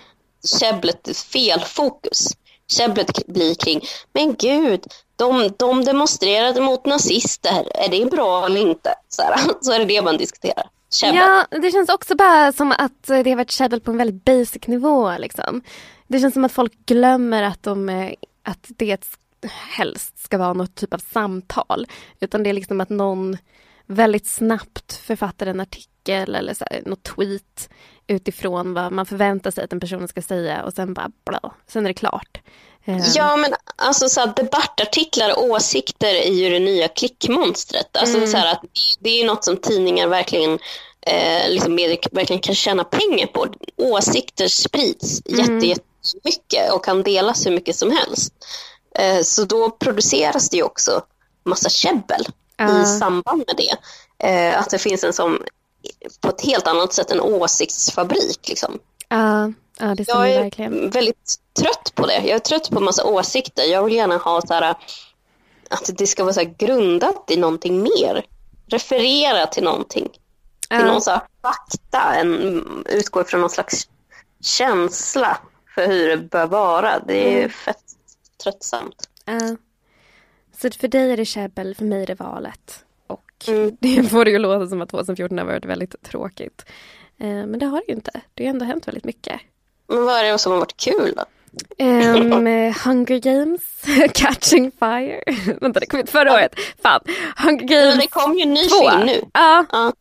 [0.59, 2.27] käbblet är fel fokus.
[2.67, 3.81] Käbblet blir kring,
[4.13, 7.67] men gud, de, de demonstrerade mot nazister.
[7.75, 8.95] Är det bra eller inte?
[9.09, 10.69] Så, här, så är det det man diskuterar.
[10.91, 11.15] Käbbel.
[11.15, 14.67] Ja, det känns också bara som att det har varit käbbel på en väldigt basic
[14.67, 15.17] nivå.
[15.17, 15.61] Liksom.
[16.07, 19.07] Det känns som att folk glömmer att, de, eh, att det är ett
[19.45, 21.87] helst ska vara något typ av samtal.
[22.19, 23.37] Utan det är liksom att någon
[23.85, 27.69] väldigt snabbt författar en artikel eller så här, något tweet
[28.07, 31.85] utifrån vad man förväntar sig att den personen ska säga och sen bara bla, sen
[31.85, 32.37] är det klart.
[32.85, 37.97] Eh, Ja, men alltså så här, debattartiklar och åsikter är ju det nya klickmonstret.
[37.97, 38.61] Alltså så här, att
[38.99, 40.59] det är något som tidningar verkligen,
[41.01, 43.47] eh, liksom medier verkligen kan tjäna pengar på.
[43.77, 48.33] Åsikter sprids jätte, jättemycket och kan delas hur mycket som helst.
[48.97, 51.01] Eh, så då produceras det ju också
[51.45, 52.81] massa käbbel Ja.
[52.81, 53.77] i samband med det.
[54.27, 55.43] Eh, att det finns en som
[56.21, 58.49] på ett helt annat sätt en åsiktsfabrik.
[58.49, 58.79] Liksom.
[59.09, 60.89] Ja, ja det Jag är verkligen.
[60.89, 62.13] väldigt trött på det.
[62.15, 63.63] Jag är trött på massa åsikter.
[63.63, 64.75] Jag vill gärna ha så här,
[65.69, 68.25] att det ska vara så grundat i någonting mer.
[68.67, 70.09] Referera till någonting.
[70.69, 72.15] Till någon så här fakta.
[72.15, 73.87] En, utgå ifrån någon slags
[74.43, 75.37] känsla
[75.75, 76.99] för hur det bör vara.
[76.99, 77.45] Det Mm.
[77.45, 77.83] är fett
[78.43, 79.09] tröttsamt.
[79.25, 79.55] Ja.
[80.61, 82.83] Så för dig är det käbbel, för mig är det valet.
[83.07, 83.77] Och Mm.
[83.81, 86.65] det får det ju låta som att 2014 har varit väldigt tråkigt.
[87.19, 88.11] Eh, Men det har det ju inte.
[88.33, 89.41] Det har ändå hänt väldigt mycket.
[89.87, 91.23] Men vad är det som har varit kul då?
[91.85, 92.31] Um,
[92.85, 93.61] Hunger Games,
[94.13, 95.23] Catching Fire.
[95.61, 96.55] Vänta, det kom ut förra året.
[96.81, 97.01] Fan.
[97.37, 98.89] Hunger Men Games det kom ju en ny 2.
[98.89, 99.21] film nu.
[99.33, 99.93] Ja, Ja.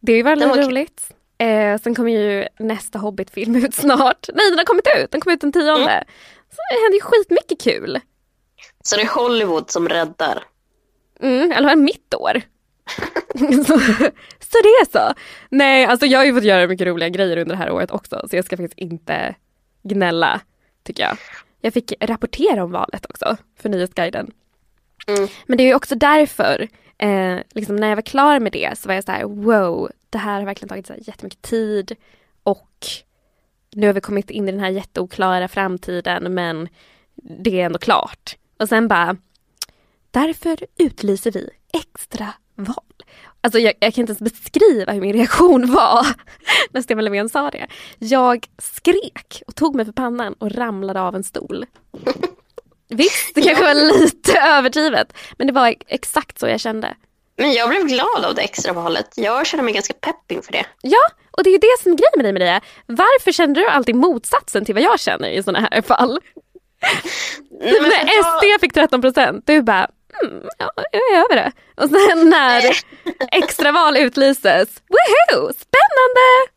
[0.00, 1.10] det var väldigt roligt.
[1.38, 4.28] Eh, sen kommer ju nästa Hobbit-film ut snart.
[4.34, 5.10] Nej, den har kommit ut.
[5.10, 5.90] Den kom ut den tionde.
[5.90, 6.04] Mm.
[6.50, 8.00] Så det händer ju skitmycket kul.
[8.84, 10.44] Så det är Hollywood som räddar.
[11.20, 12.42] Mm, eller mitt år.
[13.66, 13.78] så,
[14.40, 15.14] så det är så.
[15.50, 18.26] Nej, alltså jag har ju fått göra mycket roliga grejer under det här året också,
[18.30, 19.34] så jag ska faktiskt inte
[19.82, 20.40] gnälla,
[20.82, 21.16] tycker jag.
[21.60, 24.30] Jag fick rapportera om valet också för Nyhetsguiden.
[25.06, 25.28] Mm.
[25.46, 28.88] Men det är ju också därför, eh, liksom när jag var klar med det så
[28.88, 31.96] var jag så här, wow, det här har verkligen tagit så här jättemycket tid
[32.42, 32.86] och
[33.76, 36.68] nu har vi kommit in i den här jätteoklara framtiden men
[37.14, 38.36] det är ändå klart.
[38.58, 39.16] Och sen bara,
[40.10, 42.84] Därför utlyser vi extra val.
[43.40, 46.06] Alltså jag, jag kan inte ens beskriva hur min reaktion var
[46.70, 47.66] när Stefan Löfven sa det.
[47.98, 51.66] Jag skrek och tog mig för pannan och ramlade av en stol.
[52.88, 56.94] Visst, det kanske var lite överdrivet, men det var exakt så jag kände.
[57.40, 59.08] Men jag blev glad av det extra valet.
[59.16, 60.64] Jag känner mig ganska pepp inför det.
[60.82, 60.98] Ja,
[61.30, 62.60] och det är ju det som är grejen med dig Maria.
[62.86, 66.20] Varför kände du alltid motsatsen till vad jag känner i sådana här fall?
[67.60, 69.88] Nej, men när jag- SD fick 13 procent, du bara,
[70.22, 71.52] mm, ja, jag är över det.
[71.76, 72.62] Och sen när
[73.32, 76.50] extraval utlyses, woohoo, spännande!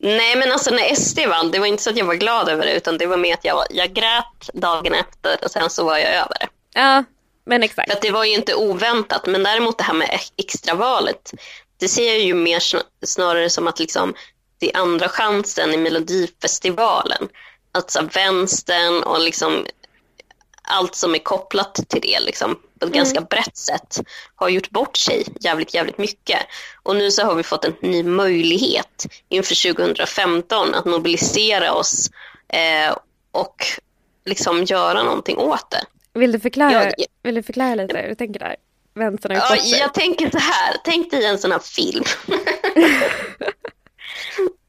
[0.00, 2.66] Nej men alltså när SD vann, det var inte så att jag var glad över
[2.66, 5.98] det utan det var mer att jag, jag grät dagen efter och sen så var
[5.98, 6.46] jag över det.
[6.74, 7.04] Ja,
[7.48, 7.92] men exakt.
[7.92, 11.32] För det var ju inte oväntat men däremot det här med ex- extravalet,
[11.76, 14.14] det ser jag ju mer sn- snarare som att liksom
[14.58, 17.28] det är andra chansen i Melodifestivalen.
[17.72, 19.66] Att så här, vänstern och liksom
[20.62, 24.00] allt som är kopplat till det liksom, på ett ganska brett sätt
[24.34, 26.38] har gjort bort sig jävligt, jävligt mycket.
[26.82, 32.10] Och nu så har vi fått en ny möjlighet inför 2015 att mobilisera oss
[32.48, 32.96] eh,
[33.32, 33.66] och
[34.24, 35.84] liksom göra någonting åt det.
[36.18, 38.56] Vill du förklara, Jag- vill du förklara lite hur du tänker där?
[38.94, 42.04] Vänstern har Ja, jag tänker så här, tänk dig en sån här film.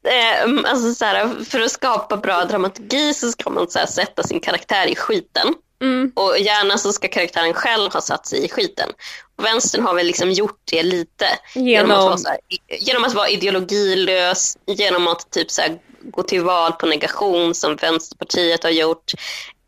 [0.08, 4.22] Ehm, alltså så här, för att skapa bra dramaturgi så ska man så här, sätta
[4.22, 5.54] sin karaktär i skiten.
[5.82, 6.12] Mm.
[6.16, 8.88] Och gärna så ska karaktären själv ha satt sig i skiten.
[9.36, 11.26] Och vänstern har väl liksom gjort det lite.
[11.54, 12.38] Genom, att, Genom- vara så här,
[12.80, 17.76] genom att vara ideologilös, genom att typ så här, gå till val på negation som
[17.76, 19.12] Vänsterpartiet har gjort.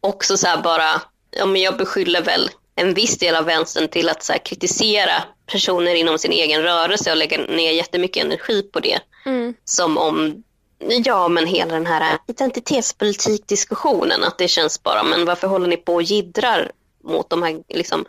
[0.01, 1.03] Också så här bara,
[1.37, 5.25] ja, men jag beskyller väl en viss del av vänstern till att så här, kritisera
[5.47, 9.01] personer inom sin egen rörelse och lägga ner jättemycket energi på det.
[9.27, 9.55] Mm.
[9.65, 10.43] Som om,
[11.05, 15.95] ja men hela den här identitetspolitikdiskussionen, att det känns bara, men varför håller ni på
[15.95, 16.73] och jiddrar
[17.05, 18.05] mot de här liksom,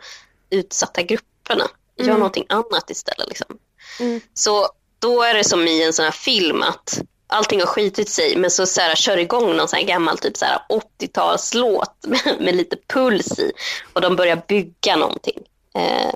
[0.50, 1.64] utsatta grupperna?
[1.96, 2.18] Gör Mm.
[2.18, 3.28] någonting annat istället.
[3.28, 3.58] Liksom.
[4.00, 4.20] Mm.
[4.34, 7.00] Så då är det som i en sån här film att
[7.34, 10.36] allting har skitit sig men så, så här, kör igång någon sån här gammal typ
[10.36, 10.58] så här
[11.00, 13.52] 80-talslåt med, med lite puls i
[13.92, 15.38] och de börjar bygga någonting.
[15.74, 16.14] Eh,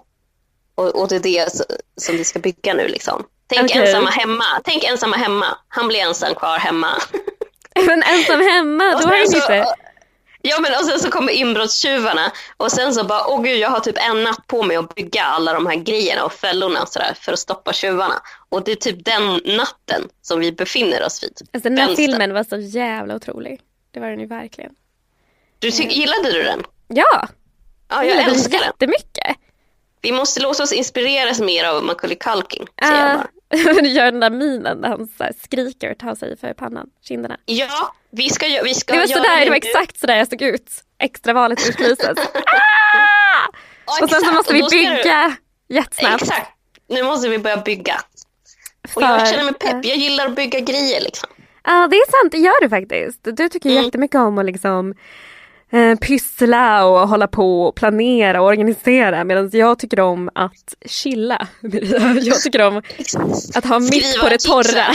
[0.74, 1.52] och, och det är det
[1.96, 3.24] som vi ska bygga nu liksom.
[3.46, 3.82] Tänk Okej.
[3.86, 4.44] ensamma hemma.
[4.64, 5.46] Tänk ensamma hemma.
[5.68, 6.88] Han blir ensam kvar hemma.
[7.86, 9.74] Men ensam hemma, då så- inte...
[10.42, 13.80] Ja men och sen så kommer inbrottstjuvarna och sen så bara, åh gud jag har
[13.80, 17.14] typ en natt på mig att bygga alla de här grejerna och fällorna och sådär
[17.20, 18.14] för att stoppa tjuvarna.
[18.48, 21.32] Och det är typ den natten som vi befinner oss vid.
[21.52, 22.02] Alltså den här Vänster.
[22.02, 23.60] filmen var så jävla otrolig.
[23.90, 24.74] Det var den ju verkligen.
[25.58, 26.62] Du ty- gillade du den?
[26.88, 27.28] Ja,
[27.88, 28.66] Ja, jag den älskar den.
[28.66, 29.36] jättemycket.
[30.00, 32.66] Vi måste låta oss inspireras mer av Macaulay Culkin.
[32.76, 33.72] jag Uh, bara.
[33.82, 35.08] du gör den där minen när han
[35.42, 37.36] skriker och tar sig för pannan, kinderna.
[37.44, 40.70] Ja, Vi ska, vi ska Det var, sådär, det var exakt sådär jag såg ut.
[41.02, 42.18] Extravalet utlyses.
[42.18, 42.20] ah!
[43.86, 45.36] Ja, Och sen så måste och vi ska du- bygga
[45.68, 46.22] jättesnabbt.
[46.22, 46.50] Exakt.
[46.88, 47.94] Nu måste vi börja bygga.
[48.84, 49.84] Och För- jag känner mig pepp.
[49.84, 51.28] Jag gillar att bygga grejer liksom.
[51.64, 53.20] Ja det är sant, det gör du faktiskt.
[53.36, 53.84] Du tycker Mm.
[53.84, 54.94] jättemycket om att liksom
[55.72, 61.48] eh, pyssla och hålla på och planera och organisera medan jag tycker om att chilla.
[62.22, 62.82] Jag tycker om
[63.54, 64.86] att ha mitt på det torra.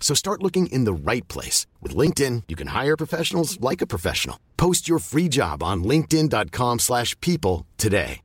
[0.00, 1.66] So start looking in the right place.
[1.82, 4.36] With LinkedIn, you can hire professionals like a professional.
[4.56, 8.20] Post your free job on linkedin.com slash people today.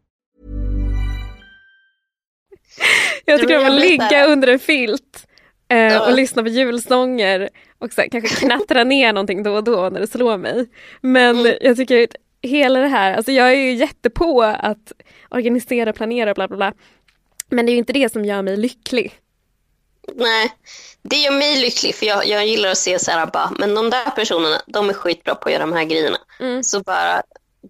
[3.25, 5.27] Jag tycker om att ligga under en filt
[5.67, 9.89] eh, och lyssna på julsånger och så här, kanske knattra ner någonting då och då
[9.89, 10.69] när det slår mig.
[11.01, 11.57] Men Mm.
[11.61, 14.91] jag tycker att hela det här, alltså jag är ju jättepå att
[15.29, 16.73] organisera, planera och bla bla bla.
[17.49, 19.13] Men det är ju inte det som gör mig lycklig.
[20.15, 20.51] Nej,
[21.01, 23.89] det gör mig lycklig för jag, jag gillar att se så här, bara, men de
[23.89, 26.17] där personerna, de är skitbra på att göra de här grejerna.
[26.39, 26.63] Mm.
[26.63, 27.21] Så bara,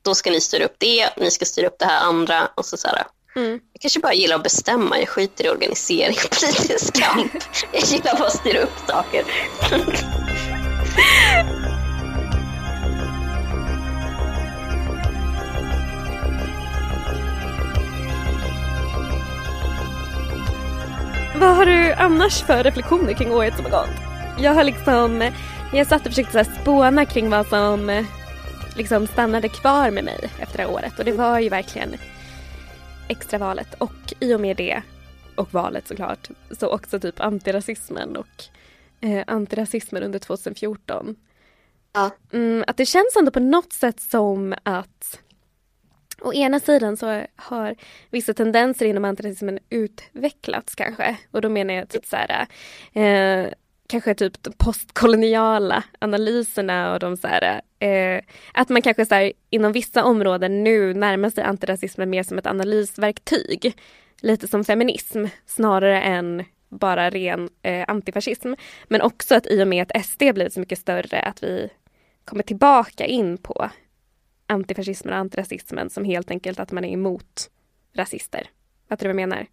[0.03, 2.77] då ska ni styra upp det, ni ska styra upp det här andra och så,
[2.77, 3.03] så här.
[3.35, 3.59] Mm.
[3.73, 7.31] Jag kanske bara gillar att bestämma, jag skiter i organisering och politisk kamp.
[7.71, 9.25] Jag gillar bara att styra upp saker.
[21.41, 23.95] Vad har du annars för reflektioner kring året som har gått?
[24.39, 25.31] Jag har liksom,
[25.73, 28.05] jag satt och försökte så spåna kring vad som
[28.77, 31.95] liksom stannade kvar med mig efter det här året och det var ju verkligen
[33.07, 34.81] extravalet och i och med det
[35.35, 38.43] och valet såklart så också typ antirasismen och
[39.01, 41.15] eh, antirasismen under 2014.
[41.93, 42.11] Ja.
[42.31, 45.20] Mm, att det känns ändå på något sätt som att
[46.21, 47.75] Å ena sidan så har
[48.09, 51.17] vissa tendenser inom antirasismen utvecklats kanske.
[51.31, 52.47] Och då menar jag typ så här,
[52.93, 53.53] eh,
[53.87, 58.21] kanske typ de postkoloniala analyserna och de så här, eh,
[58.53, 62.47] att man kanske så här, inom vissa områden nu närmar sig antirasismen mer som ett
[62.47, 63.75] analysverktyg.
[64.21, 68.53] Lite som feminism snarare än bara ren eh, antifascism.
[68.87, 71.69] Men också att i och med att SD blivit så mycket större att vi
[72.25, 73.69] kommer tillbaka in på
[74.51, 77.49] antifascismen och antirasismen som helt enkelt att man är emot
[77.95, 78.49] rasister.
[78.89, 79.47] Fattar du vad jag menar?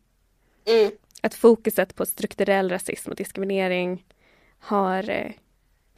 [0.67, 0.91] Mm.
[1.23, 4.05] Att fokuset på strukturell rasism och diskriminering
[4.61, 5.31] har eh,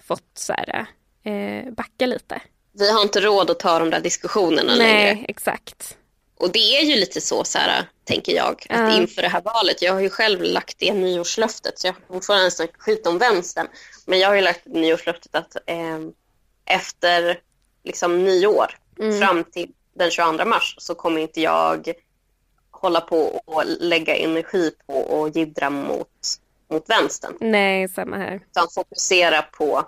[0.02, 0.86] fått så här,
[1.22, 2.42] eh, backa lite.
[2.72, 4.78] Vi har inte råd att ta de där diskussionerna Nej,
[5.14, 5.24] längre.
[5.28, 5.96] exakt.
[6.36, 8.96] Och det är ju lite så, så här, tänker jag, att Ja.
[8.96, 12.50] inför det här valet, jag har ju själv lagt det nyårslöftet, så jag har fortfarande
[12.50, 13.66] snackat skit om vänstern,
[14.06, 15.98] men jag har ju lagt nyårslöftet att eh,
[16.64, 17.40] efter
[17.84, 19.18] liksom nyår, Mm.
[19.18, 21.92] fram till den 22 mars, så kommer inte jag
[22.70, 26.08] hålla på och lägga energi på att jiddra mot,
[26.70, 28.40] mot vänstern, Nej, samma här.
[28.50, 29.82] utan fokusera på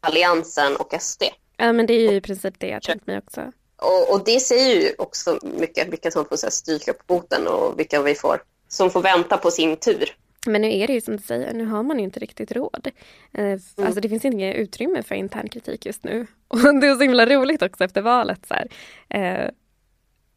[0.00, 1.22] Alliansen och SD.
[1.56, 3.52] Ja, men det är ju i princip det jag tänkt mig också.
[3.76, 7.46] Och, och det säger ju också mycket vilka som får så här, stryka på foten
[7.46, 10.16] och vilka vi får som får vänta på sin tur.
[10.46, 12.90] Men nu är det ju som du säger, nu har man ju inte riktigt råd.
[13.32, 16.26] Eh, Alltså det finns inget utrymme för intern kritik just nu.
[16.48, 18.68] Och det är så himla roligt också efter valet så här,
[19.08, 19.50] eh,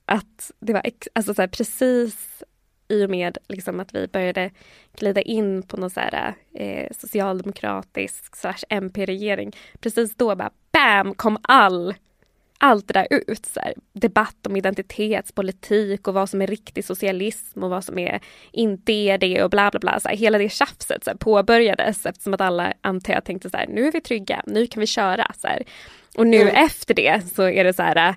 [0.06, 0.82] att det var
[1.14, 2.44] alltså så här, precis
[2.88, 4.52] i och med liksom att vi började
[4.98, 9.52] glida in på någon så här, eh, socialdemokratisk slash MP-regering.
[9.80, 11.94] Precis då bara BAM kom all
[12.58, 13.46] allt det där ut.
[13.46, 18.20] Så här, debatt om identitetspolitik och vad som är riktig socialism och vad som är
[18.52, 20.00] inte är det och bla bla bla.
[20.00, 23.58] Så här, hela det tjafset så här, påbörjades eftersom att alla antar jag tänkte så
[23.58, 25.32] här, nu är vi trygga, nu kan vi köra.
[25.38, 25.64] Så här.
[26.18, 26.56] Och nu mm.
[26.56, 28.16] efter det så är det så här,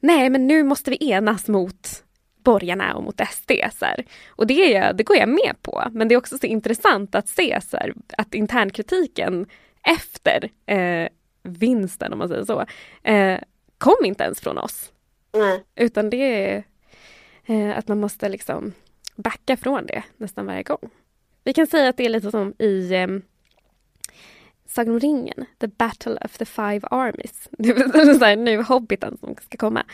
[0.00, 2.04] nej men nu måste vi enas mot
[2.44, 3.52] borgarna och mot SD.
[3.78, 4.04] Så här.
[4.28, 5.84] Och det, är, det går jag med på.
[5.92, 9.46] Men det är också så intressant att se så här, att internkritiken
[9.86, 11.08] efter eh,
[11.42, 12.64] vinsten, om man säger så,
[13.10, 13.38] eh,
[13.82, 14.92] kom inte ens från oss.
[15.32, 15.60] Mm.
[15.74, 16.64] Utan det är
[17.46, 18.72] eh, att man måste liksom
[19.16, 20.90] backa från det nästan varje gång.
[21.44, 23.08] Vi kan säga att det är lite som i eh,
[24.66, 27.48] Sagan om ringen, The Battle of the Five Armies.
[27.58, 29.84] Det är så här, nu Hobbiten som ska komma.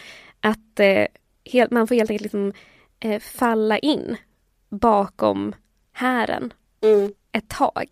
[0.41, 1.07] Att eh,
[1.45, 2.53] helt, man får helt enkelt liksom,
[3.01, 4.16] eh, falla in
[4.68, 5.55] bakom
[5.93, 7.12] hären mm.
[7.32, 7.86] ett tag.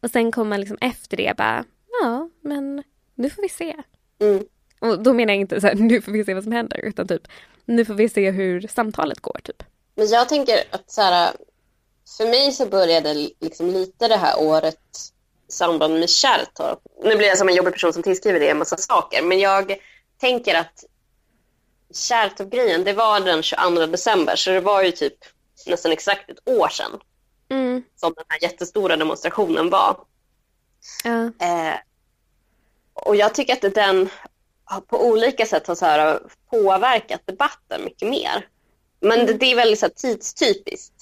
[0.00, 1.64] Och sen kommer man liksom efter det bara,
[2.02, 2.82] ja men
[3.14, 3.76] nu får vi se.
[4.20, 4.44] Mm.
[4.80, 7.08] Och då menar jag inte så här, nu får vi se vad som händer, utan
[7.08, 7.22] typ,
[7.64, 9.40] nu får vi se hur samtalet går.
[9.44, 9.62] Typ.
[9.94, 11.32] Men jag tänker att så här,
[12.16, 14.78] för mig så började liksom lite det här året
[15.48, 16.78] i samband med Kärrtorp.
[17.04, 19.76] Nu blir jag som en jobbig person som tillskriver det en massa saker, men jag
[20.20, 20.84] tänker att
[21.94, 25.16] Kärrtorp-grejen, det var den 22 december, så det var ju typ
[25.66, 27.00] nästan exakt ett år sedan
[27.50, 27.82] mm.
[27.96, 29.96] som den här jättestora demonstrationen var.
[31.04, 31.46] Ja.
[31.46, 31.74] Eh,
[32.94, 34.08] och jag tycker att den
[34.78, 38.46] på olika sätt har så här påverkat debatten mycket mer.
[39.00, 40.94] Men det, det är väldigt så här tidstypiskt.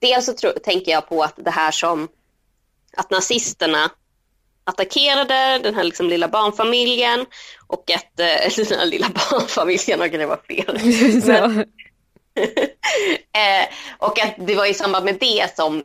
[0.00, 2.08] Dels så tro, tänker jag på att det här som
[2.96, 3.90] att nazisterna
[4.64, 7.26] attackerade den här liksom lilla barnfamiljen
[7.66, 11.26] och att, äh, den här lilla barnfamiljen, och det var fler.
[11.26, 11.58] Men,
[13.32, 15.84] eh, och att det var i samband med det som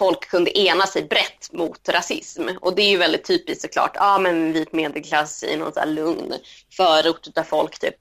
[0.00, 2.48] folk kunde ena sig brett mot rasism.
[2.60, 3.92] Och det är ju väldigt typiskt såklart.
[3.94, 6.34] Ja, men vit medelklass i någon så här lugn
[6.76, 7.94] förort där folk typ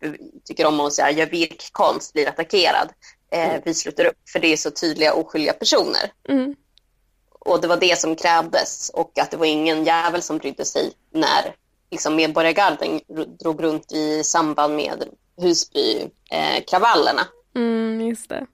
[0.45, 2.89] tycker om att säga, gör virkkonst, blir attackerad.
[3.31, 6.11] Eh, vi sluter upp, för det är så tydliga oskyldiga personer.
[6.29, 6.55] Mm.
[7.39, 10.91] Och det var det som krävdes och att det var ingen jävel som brydde sig
[11.13, 11.55] när
[11.91, 13.01] liksom, medborgargarden
[13.39, 15.03] drog runt i samband med
[15.41, 17.21] Husbykravallerna.
[17.55, 18.45] Eh, mm, just det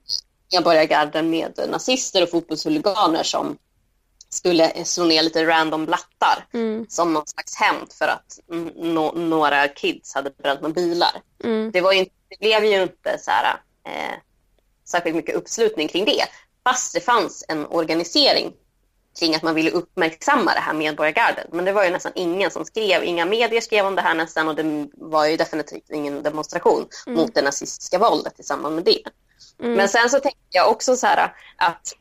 [0.52, 3.58] medborgargarden med nazister och fotbollshuliganer som
[4.30, 6.86] skulle slå ner lite random blattar mm.
[6.88, 8.38] som någon slags hämnd för att
[8.76, 11.22] no några kids hade bränt några bilar.
[11.44, 11.70] Mm.
[11.70, 14.14] Det, var ju, det blev ju inte så här, eh,
[14.84, 16.26] särskilt mycket uppslutning kring det
[16.64, 18.52] fast det fanns en organisering
[19.18, 21.46] kring att man ville uppmärksamma det här medborgargardet.
[21.52, 24.48] Men det var ju nästan ingen som skrev, inga medier skrev om det här nästan
[24.48, 27.18] och det var ju definitivt ingen demonstration mm.
[27.18, 29.02] mot det nazistiska våldet i samband med det.
[29.60, 29.72] Mm.
[29.72, 31.92] Men sen så tänker jag också så här att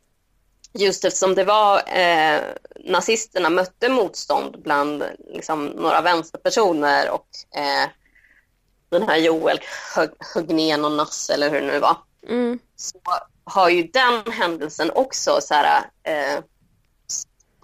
[0.73, 2.41] just eftersom det var eh,
[2.85, 5.03] nazisterna mötte motstånd bland
[5.33, 7.89] liksom, några vänsterpersoner och eh,
[8.89, 9.59] den här Joel
[10.47, 11.97] ner någon nass eller hur det nu var.
[12.27, 12.59] Mm.
[12.75, 12.99] Så
[13.43, 16.39] har ju den händelsen också så här, eh,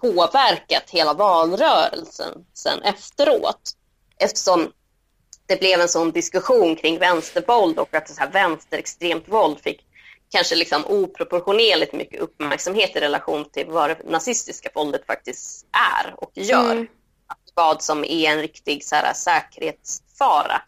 [0.00, 3.72] påverkat hela valrörelsen sen efteråt.
[4.18, 4.72] Eftersom
[5.52, 9.86] det blev en sån diskussion kring vänstervåld och att så här vänsterextremt våld fick
[10.30, 16.30] kanske liksom oproportionerligt mycket uppmärksamhet i relation till vad det nazistiska våldet faktiskt är och
[16.34, 16.72] gör.
[16.72, 16.86] Mm.
[17.54, 20.62] Vad som är en riktig så här, säkerhetsfara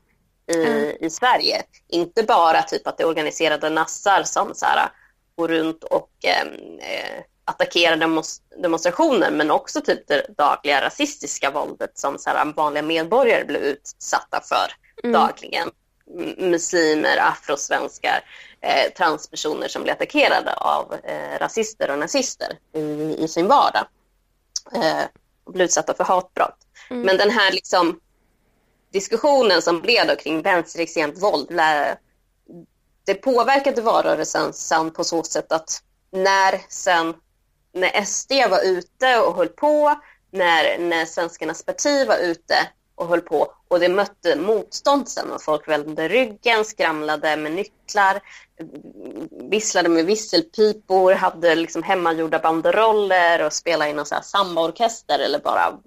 [0.53, 0.97] i, mm.
[1.01, 1.63] i Sverige.
[1.89, 4.89] Inte bara typ att det är organiserade nassar som så här,
[5.37, 6.47] går runt och eh,
[7.45, 8.25] attackerar
[8.63, 14.41] demonstrationer men också typ det dagliga rasistiska våldet som så här, vanliga medborgare blir utsatta
[14.45, 14.73] för
[15.05, 15.13] mm.
[15.13, 15.71] dagligen.
[16.39, 18.25] Muslimer, afrosvenskar,
[18.61, 22.81] eh, transpersoner som blir attackerade av eh, rasister och nazister i,
[23.19, 23.87] i sin vardag
[24.75, 25.05] eh,
[25.45, 26.59] och blir utsatta för hatbrott.
[26.91, 27.03] Mm.
[27.03, 28.01] Men den här liksom,
[28.93, 31.61] diskussionen som blev då kring vänsterextremt våld,
[33.07, 34.53] det påverkade valrörelsen
[34.91, 37.15] på så sätt att när sen
[37.75, 40.01] när SD var ute och höll på,
[40.31, 42.55] när, när Svenskarnas parti var ute
[42.95, 48.21] och höll på och det mötte motstånd sen och folk vände ryggen, skramlade med nycklar,
[49.51, 55.39] visslade med visselpipor, hade liksom hemmagjorda banderoller och spelade i någon så här sambaorkester eller
[55.39, 55.79] bara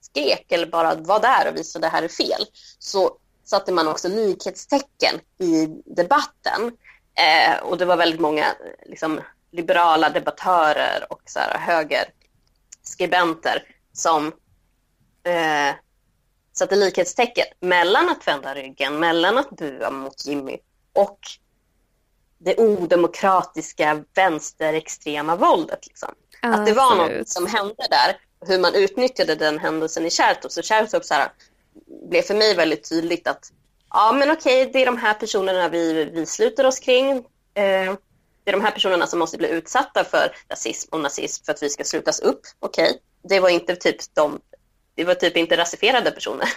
[0.00, 2.46] skrek eller bara var där och visade det här är fel.
[2.78, 6.76] Så satte man också likhetstecken i debatten.
[7.14, 8.46] Eh, och det var väldigt många
[8.86, 9.20] liksom,
[9.54, 14.26] liberala debattörer och så här, högerskribenter som
[15.24, 15.74] eh,
[16.52, 20.58] satte likhetstecken mellan att vända ryggen, mellan att bua mot Jimmy
[20.92, 21.18] och
[22.38, 25.86] det odemokratiska vänsterextrema våldet.
[25.86, 26.14] Liksom.
[26.42, 27.18] Ah, att det var absolut.
[27.18, 30.52] något som hände där, hur man utnyttjade den händelsen i Kärrtorp.
[30.52, 31.32] Så Kärrtorp så här,
[32.08, 33.52] blev för mig väldigt tydligt att
[33.90, 37.24] ja men okej, det är de här personerna vi, vi sluter oss kring.
[37.54, 37.94] Eh,
[38.44, 41.62] det är de här personerna som måste bli utsatta för rasism och nazism för att
[41.62, 42.40] vi ska slutas upp.
[42.58, 44.40] Okej, det var inte typ de
[44.96, 46.48] det var typ inte rasifierade personer,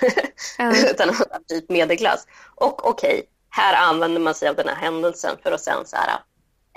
[0.58, 0.78] Ja.
[0.92, 1.16] utan
[1.48, 2.28] typ medelklass.
[2.56, 6.10] Och okej, här använder man sig av den här händelsen för att sen så här,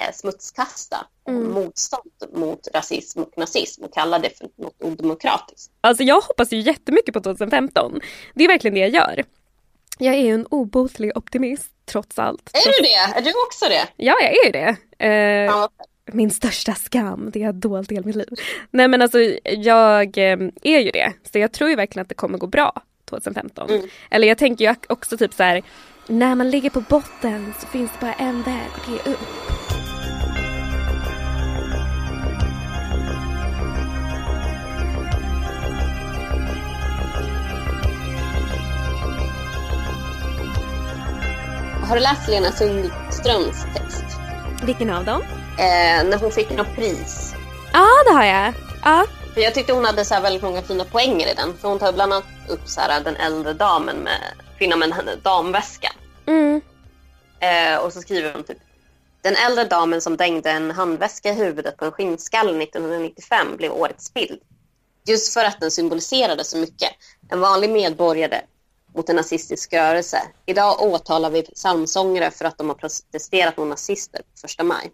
[0.03, 1.51] eh, smutskasta Mm.
[1.53, 5.73] motstånd mot rasism och nazism och kalla det för något odemokratiskt.
[5.81, 8.01] Alltså jag hoppas ju jättemycket på 2015.
[8.35, 9.25] Det är verkligen det jag gör.
[9.99, 12.51] Jag är en obotlig optimist trots allt.
[12.55, 13.19] Är du det?
[13.19, 13.87] Är du också det?
[14.05, 14.77] Ja, jag är det.
[15.07, 15.11] Eh,
[15.45, 15.69] Ja.
[16.13, 18.29] min största skam, det har dolt i hela mitt liv.
[18.71, 21.13] Nej men alltså jag eh, är ju det.
[21.33, 23.71] Så jag tror ju verkligen att det kommer gå bra 2015.
[23.71, 23.89] Mm.
[24.11, 25.63] Eller jag tänker ju också typ så här,
[26.07, 29.19] när man ligger på botten så finns det bara en väg och det är upp.
[41.91, 44.05] Har du läst Lena Sundströms text?
[44.63, 45.23] Vilken av dem?
[45.59, 47.35] Eh, när hon fick något pris.
[47.73, 48.55] Ja, det har jag.
[48.85, 49.07] Ja.
[49.35, 51.57] För jag tyckte hon hade så väldigt många fina poänger i den.
[51.59, 54.21] För hon tar bland annat upp så här, den äldre damen med
[54.59, 55.93] kvinnan med en damväska.
[56.27, 56.61] Mm.
[57.41, 58.59] Eh, och så skriver hon typ
[59.23, 64.15] Den äldre damen som dängde en handväska i huvudet på en skinnskalle 1995 blev årets
[64.15, 64.41] bild.
[65.07, 66.91] Just för att den symboliserade så mycket.
[67.31, 68.41] En vanlig medborgare
[68.95, 70.23] mot en nazistisk rörelse.
[70.47, 74.93] Idag åtalar vi psalmsångare för att de har protesterat mot nazister på första maj.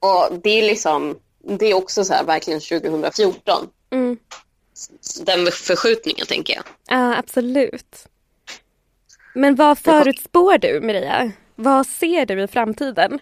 [0.00, 1.18] Och det är liksom,
[1.58, 3.68] det är också så här verkligen 2014.
[3.90, 4.16] Mm.
[5.22, 6.64] Den förskjutningen tänker jag.
[6.88, 8.06] Ja, absolut.
[9.34, 11.32] Men vad förutspår du, Maria?
[11.54, 13.18] Vad ser du i framtiden?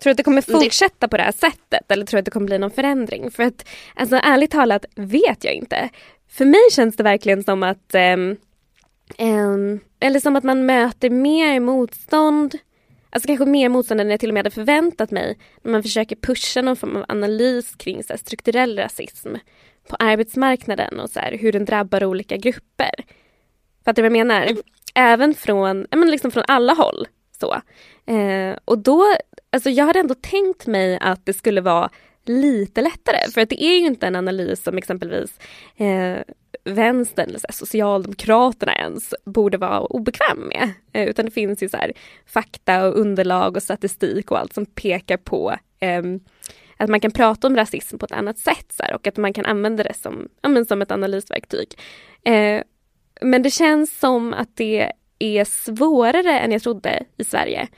[0.00, 2.30] Tror du att det kommer fortsätta på det här sättet eller tror du att det
[2.30, 3.30] kommer bli någon förändring?
[3.30, 5.88] För att, alltså ärligt talat vet jag inte.
[6.28, 8.36] För mig känns det verkligen som att, ehm,
[9.18, 12.58] ehm, eller som att man möter mer motstånd,
[13.10, 16.16] alltså kanske mer motstånd än jag till och med hade förväntat mig, när man försöker
[16.16, 19.34] pusha någon form av analys kring så här, strukturell rasism
[19.88, 22.94] på arbetsmarknaden och så här, hur den drabbar olika grupper.
[23.84, 24.48] Fattar du vad jag menar?
[24.94, 27.06] Även från, men liksom från alla håll.
[27.40, 27.54] Så.
[28.12, 29.04] Eh, och då,
[29.52, 31.90] alltså jag hade ändå tänkt mig att det skulle vara
[32.24, 33.30] lite lättare.
[33.34, 35.38] För att det är ju inte en analys som exempelvis
[35.76, 36.18] eh,
[36.64, 40.70] vänstern eller här, Socialdemokraterna ens borde vara obekväm med.
[40.92, 41.92] Eh, utan det finns ju så här,
[42.26, 46.02] fakta och underlag och statistik och allt som pekar på eh,
[46.76, 49.32] att man kan prata om rasism på ett annat sätt så här, och att man
[49.32, 51.68] kan använda det som, ja, men som ett analysverktyg.
[52.24, 52.62] Eh,
[53.22, 57.68] men det känns som att det är svårare än jag trodde i Sverige.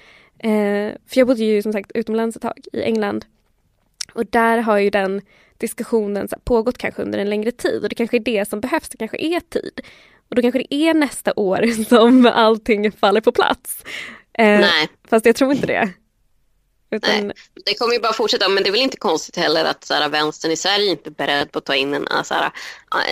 [0.42, 3.24] Eh, för jag bodde ju som sagt utomlands ett tag, i England.
[4.14, 5.20] Och där har ju den
[5.58, 8.60] diskussionen så här, pågått kanske under en längre tid och det kanske är det som
[8.60, 9.80] behövs, det kanske är tid.
[10.28, 13.84] Och då kanske det är nästa år som allting faller på plats.
[14.32, 14.88] Eh, Nej.
[15.08, 15.92] Fast jag tror inte det.
[16.92, 18.48] Utan, Nej, det kommer ju bara fortsätta.
[18.48, 21.12] Men det är väl inte konstigt heller att så här, vänstern i Sverige inte är
[21.12, 22.50] beredd på att ta in en, så här,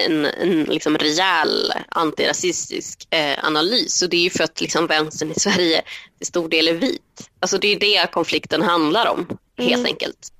[0.06, 4.02] en, en liksom rejäl antirasistisk eh, analys.
[4.02, 5.82] Och det är ju för att liksom, vänstern i Sverige
[6.18, 7.30] till stor del är vit.
[7.40, 9.86] Alltså det är det konflikten handlar om, helt Mm.
[9.86, 10.32] enkelt.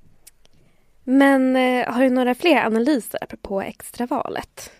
[1.03, 4.71] Men eh, har du några fler analyser apropå extravalet?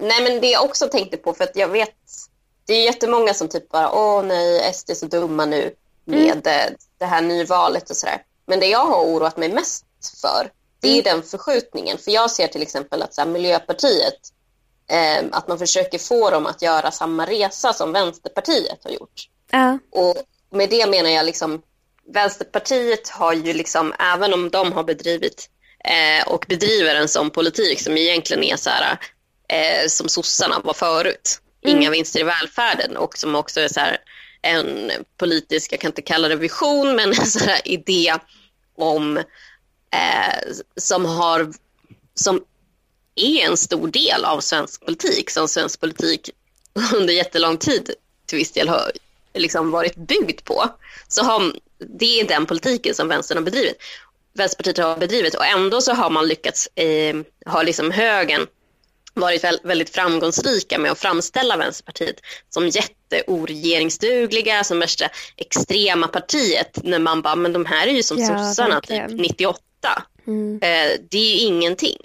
[0.00, 1.94] Nej, men det jag också tänkte på, för att jag vet,
[2.66, 5.70] det är jättemånga som typ bara, åh nej, SD är så dumma nu
[6.08, 8.22] med eh, det här nyvalet och sådär.
[8.46, 9.84] Men det jag har oroat mig mest
[10.20, 10.50] för,
[10.80, 11.98] det är den förskjutningen.
[11.98, 14.18] För jag ser till exempel att så här, Miljöpartiet,
[14.90, 19.28] eh, att man försöker få dem att göra samma resa som Vänsterpartiet har gjort.
[19.50, 19.78] Ja.
[19.92, 20.16] Och
[20.50, 21.62] med det menar jag liksom,
[22.12, 25.50] Vänsterpartiet har ju liksom, även om de har bedrivit
[25.84, 28.98] eh, och bedriver en sån politik som egentligen är så här,
[29.48, 33.98] eh, som sossarna var förut, inga vinster i välfärden och som också är så här,
[34.42, 38.14] en politisk, jag kan inte kalla det vision, men en sån här idé
[38.76, 39.16] om
[39.90, 41.52] eh, som har
[42.14, 42.44] som
[43.14, 46.30] är en stor del av svensk politik, som svensk politik
[46.94, 47.90] under jättelång tid
[48.26, 48.92] till viss del har
[49.34, 50.68] liksom varit byggd på.
[51.08, 53.76] Så har, det är den politiken som vänstern har bedrivit.
[54.32, 57.16] Vänsterpartiet har bedrivit och ändå så har man lyckats, eh,
[57.46, 58.46] har liksom högern
[59.18, 66.98] varit väl, väldigt framgångsrika med att framställa Vänsterpartiet som jätteoregeringsdugliga, som värsta extrema partiet när
[66.98, 69.22] man bara, men de här är ju som Ja, sossarna typ verkligen.
[69.22, 69.62] 98.
[70.26, 70.54] Mm.
[70.54, 71.98] Eh, det är ju ingenting.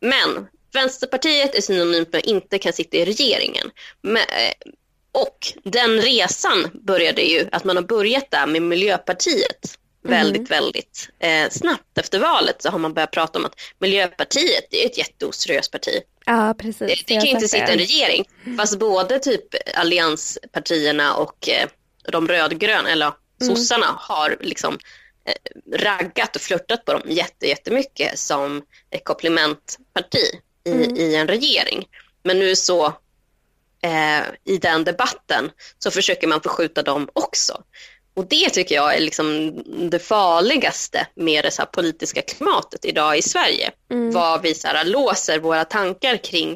[0.00, 3.70] Men Vänsterpartiet är synonymt med att inte kan sitta i regeringen.
[4.02, 4.72] Men, eh,
[5.12, 11.50] och den resan började ju, att man har börjat där med Miljöpartiet väldigt, väldigt eh,
[11.50, 16.02] snabbt efter valet så har man börjat prata om att Miljöpartiet är ett jätteoseriöst parti.
[16.26, 16.78] Ja, precis.
[16.78, 17.84] Det, det kan har inte sitta en det.
[17.84, 18.24] regering.
[18.58, 19.44] Fast både typ
[19.74, 21.68] allianspartierna och eh,
[22.12, 23.12] de rödgröna, eller
[23.42, 23.56] Mm.
[23.56, 24.78] sossarna, har liksom
[25.26, 30.96] eh, raggat och flörtat på dem jätte, jättemycket som ett komplementparti i, Mm.
[30.96, 31.86] i en regering.
[32.22, 32.86] Men nu så
[33.82, 37.62] eh, i den debatten så försöker man förskjuta dem också.
[38.14, 39.52] Och det tycker jag är liksom
[39.90, 43.70] det farligaste med det så här politiska klimatet idag i Sverige.
[43.90, 44.12] Mm.
[44.12, 46.52] Vad vi så här låser våra tankar kring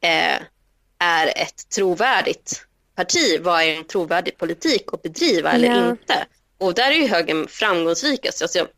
[0.00, 0.42] eh,
[0.98, 2.62] är ett trovärdigt
[2.96, 3.38] parti.
[3.40, 5.90] Vad är en trovärdig politik att bedriva eller Ja.
[5.90, 6.26] inte?
[6.58, 8.42] Och där är ju högern framgångsrikast.
[8.42, 8.68] Alltså, jag,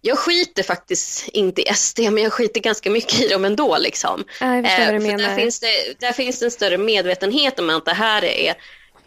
[0.00, 3.78] jag skiter faktiskt inte i SD, men jag skiter ganska mycket i dem ändå.
[3.78, 4.24] Liksom.
[4.40, 5.18] Ja, du för.
[5.18, 8.54] Där finns, det, där finns det en större medvetenhet om att det här är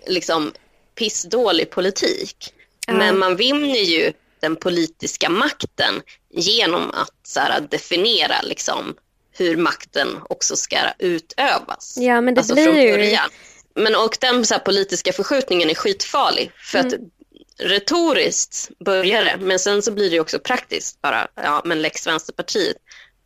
[0.07, 0.53] liksom
[0.95, 2.53] pissdålig politik.
[2.87, 2.93] Ja.
[2.93, 6.01] Men man vinner ju den politiska makten
[6.33, 8.95] genom att så här, definiera liksom,
[9.31, 11.97] hur makten också ska utövas.
[11.99, 13.29] Ja, men det alltså blir från ju- början.
[13.75, 16.51] Men och den så här, politiska förskjutningen är skitfarlig.
[16.71, 17.09] För att Mm.
[17.57, 22.77] retoriskt börjar det, men sen så blir det också praktiskt bara, ja men Lex Vänsterpartiet,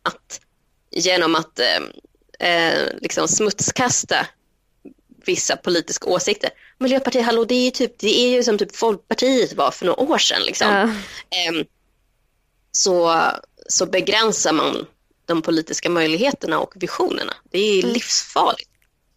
[0.02, 0.40] att
[0.90, 4.26] genom att eh, eh, liksom smutskasta
[5.26, 6.50] vissa politiska åsikter.
[6.80, 10.00] Miljöpartiet, hallå det är ju, typ, det är ju som typ Folkpartiet var för några
[10.00, 10.42] år sedan.
[10.46, 10.68] Liksom.
[10.68, 10.82] Ja.
[11.38, 11.64] Ehm,
[12.72, 13.20] så,
[13.68, 14.86] så begränsar man
[15.26, 17.32] de politiska möjligheterna och visionerna.
[17.50, 17.92] Det är Mm.
[17.94, 18.70] livsfarligt.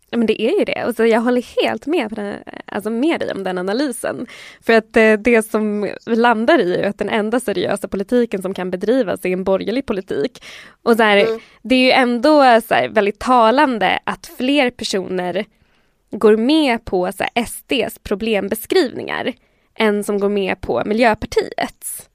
[0.09, 0.85] Ja, men det är ju det.
[0.85, 2.35] Och så jag håller helt med, på den,
[2.65, 4.27] alltså med dig om den analysen.
[4.65, 8.71] För att eh, det som landar i är att den enda seriösa politiken som kan
[8.71, 10.43] bedrivas är en borgerlig politik.
[10.83, 15.45] Och så här, Det är ju ändå så här, väldigt talande att fler personer
[16.17, 19.33] går med på så här, SDs problembeskrivningar
[19.75, 22.09] än som går med på Miljöpartiets.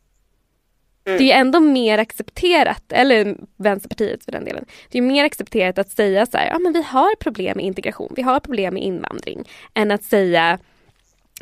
[1.04, 5.78] Det är ju ändå mer accepterat, eller Vänsterpartiet för den delen, det är mer accepterat
[5.78, 8.82] att säga så här, ja men vi har problem med integration, vi har problem med
[8.82, 10.58] invandring, än att säga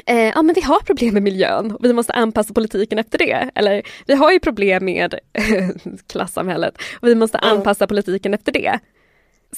[0.06, 3.50] eh, ja men vi har problem med miljön och vi måste anpassa politiken efter det.
[3.54, 5.14] Eller vi har ju problem med
[6.12, 8.78] klassamhället och vi måste anpassa politiken efter det.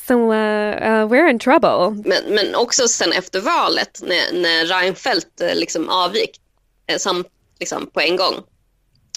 [0.06, 2.02] Så uh, uh, we're in trouble.
[2.04, 6.40] Men, men också sen efter valet när, när Reinfeldt eh, liksom avgick
[6.86, 7.24] eh, sam,
[7.60, 8.34] liksom på en gång.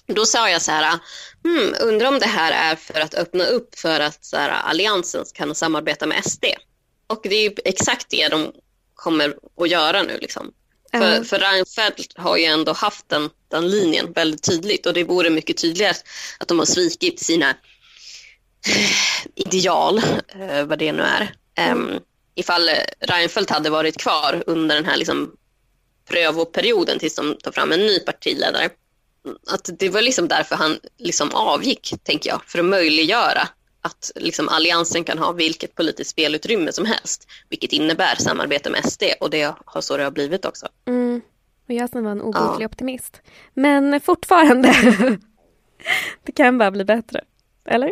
[0.08, 1.00] Då sa jag så här,
[1.44, 5.26] hmm, undrar om det här är för att öppna upp för att så här, alliansen
[5.34, 6.46] kan samarbeta med SD.
[7.08, 8.52] Och det är ju exakt det de
[8.96, 10.18] kommer att göra nu.
[10.22, 10.54] Liksom.
[10.92, 11.24] För, Ja.
[11.24, 15.58] för Reinfeldt har ju ändå haft den, den linjen väldigt tydligt och det vore mycket
[15.58, 15.96] tydligare
[16.40, 17.56] att de har svikit sina
[19.36, 19.98] ideal,
[20.40, 21.34] eh, vad det nu är.
[21.72, 22.00] Um,
[22.36, 25.32] ifall eh, Reinfeldt hade varit kvar under den här liksom,
[26.10, 28.70] prövoperioden tills de tar fram en ny partiledare.
[29.48, 33.48] Att det var liksom därför han liksom avgick, tänker jag, för att möjliggöra
[33.82, 39.04] att liksom alliansen kan ha vilket politiskt spelutrymme som helst, vilket innebär samarbete med SD
[39.20, 40.68] och det har så det har blivit också.
[40.88, 41.22] Mm.
[41.68, 43.22] Och jag som var en obotlig optimist.
[43.54, 44.74] Men fortfarande,
[46.24, 47.22] det kan bara bli bättre.
[47.66, 47.92] Eller?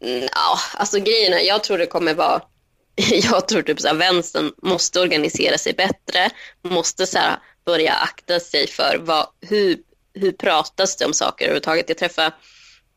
[0.00, 2.42] Mm, Ja, alltså grejen är, jag tror det kommer vara,
[3.10, 6.30] jag tror typ så här, vänstern måste organisera sig bättre,
[6.62, 9.78] måste så här, börja akta sig för vad, hur,
[10.14, 11.88] hur pratas det om saker överhuvudtaget.
[11.88, 12.32] Jag träffade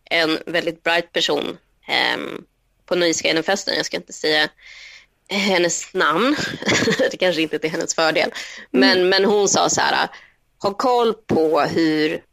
[0.09, 2.43] en väldigt bright person ehm,
[2.85, 4.49] på Nöjesguiden-festen, jag ska inte säga
[5.29, 6.35] hennes namn,
[7.11, 8.31] det kanske inte är till hennes fördel,
[8.71, 10.09] men, men hon sa så här,
[10.61, 12.23] ha koll på hur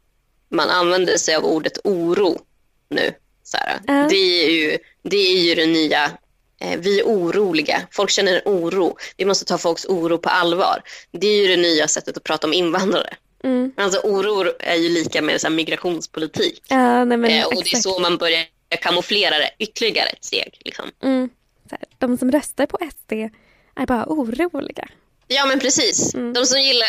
[0.49, 2.41] man använder sig av ordet oro
[2.89, 3.13] nu.
[3.47, 3.57] Så.
[3.87, 4.07] Ja.
[4.09, 6.11] Det, är ju, det är ju det nya,
[6.61, 10.81] eh, vi är oroliga, folk känner en oro, vi måste ta folks oro på allvar.
[11.11, 13.15] Det är ju det nya sättet att prata om invandrare.
[13.43, 13.71] Mm.
[13.77, 16.63] Alltså oro är ju lika med så migrationspolitik.
[16.67, 18.45] Ja, nej men eh, och det är så man börjar
[18.81, 20.61] kamouflera det ytterligare ett steg.
[20.65, 20.91] Liksom.
[21.03, 21.29] Mm.
[21.97, 23.11] De som röstar på SD
[23.75, 24.87] är bara oroliga.
[25.27, 26.13] Ja men precis.
[26.13, 26.33] Mm.
[26.33, 26.87] De som gillar,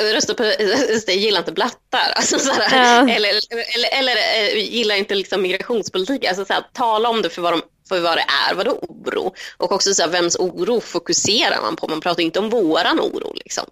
[0.00, 0.44] äh, röstar på
[1.00, 2.12] SD gillar inte blattar.
[2.16, 2.76] Alltså, såhär,
[3.06, 3.14] Ja.
[3.14, 3.30] Eller,
[3.74, 6.24] eller, eller äh, gillar inte liksom, migrationspolitik.
[6.24, 9.34] Alltså, såhär, tala om det för vad, de, för vad det är, vadå oro?
[9.56, 11.88] Och också såhär, vems oro fokuserar man på?
[11.88, 13.32] Man pratar inte om våran oro.
[13.34, 13.64] Liksom.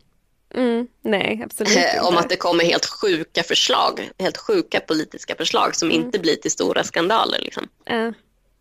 [0.54, 0.86] Mm.
[1.04, 2.00] Nej, absolut Eh, inte.
[2.00, 6.02] om att det kommer helt sjuka förslag, helt sjuka politiska förslag som Mm.
[6.04, 7.38] inte blir till stora skandaler.
[7.38, 7.68] Liksom.
[7.84, 8.12] Ja.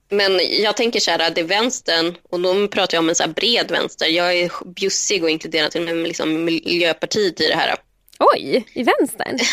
[0.10, 3.28] Men jag tänker så här, det är vänstern, och då pratar jag om en så
[3.28, 4.08] bred vänster.
[4.08, 7.76] Jag är bjussig och inkluderar till och med liksom Miljöpartiet i det här.
[8.20, 9.40] Oj, i vänstern?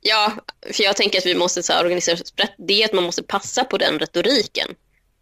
[0.00, 0.32] Ja,
[0.72, 2.54] för jag tänker att vi måste så här, organisera oss brett.
[2.58, 4.68] Det är att man måste passa på den retoriken.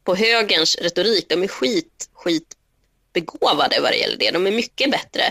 [0.05, 2.57] På högerns retorik, de är skit, skit
[3.13, 4.31] begåvade vad det gäller det.
[4.31, 5.23] De är mycket bättre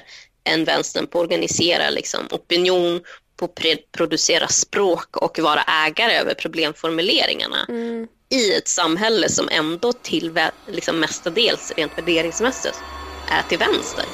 [0.43, 3.01] än vänstern på att organisera liksom, opinion,
[3.35, 7.65] på att producera språk och vara ägare över problemformuleringarna.
[7.69, 8.07] Mm.
[8.33, 12.83] I ett samhälle som ändå till liksom mestadels rent värderingsmässigt
[13.29, 14.05] är till vänster.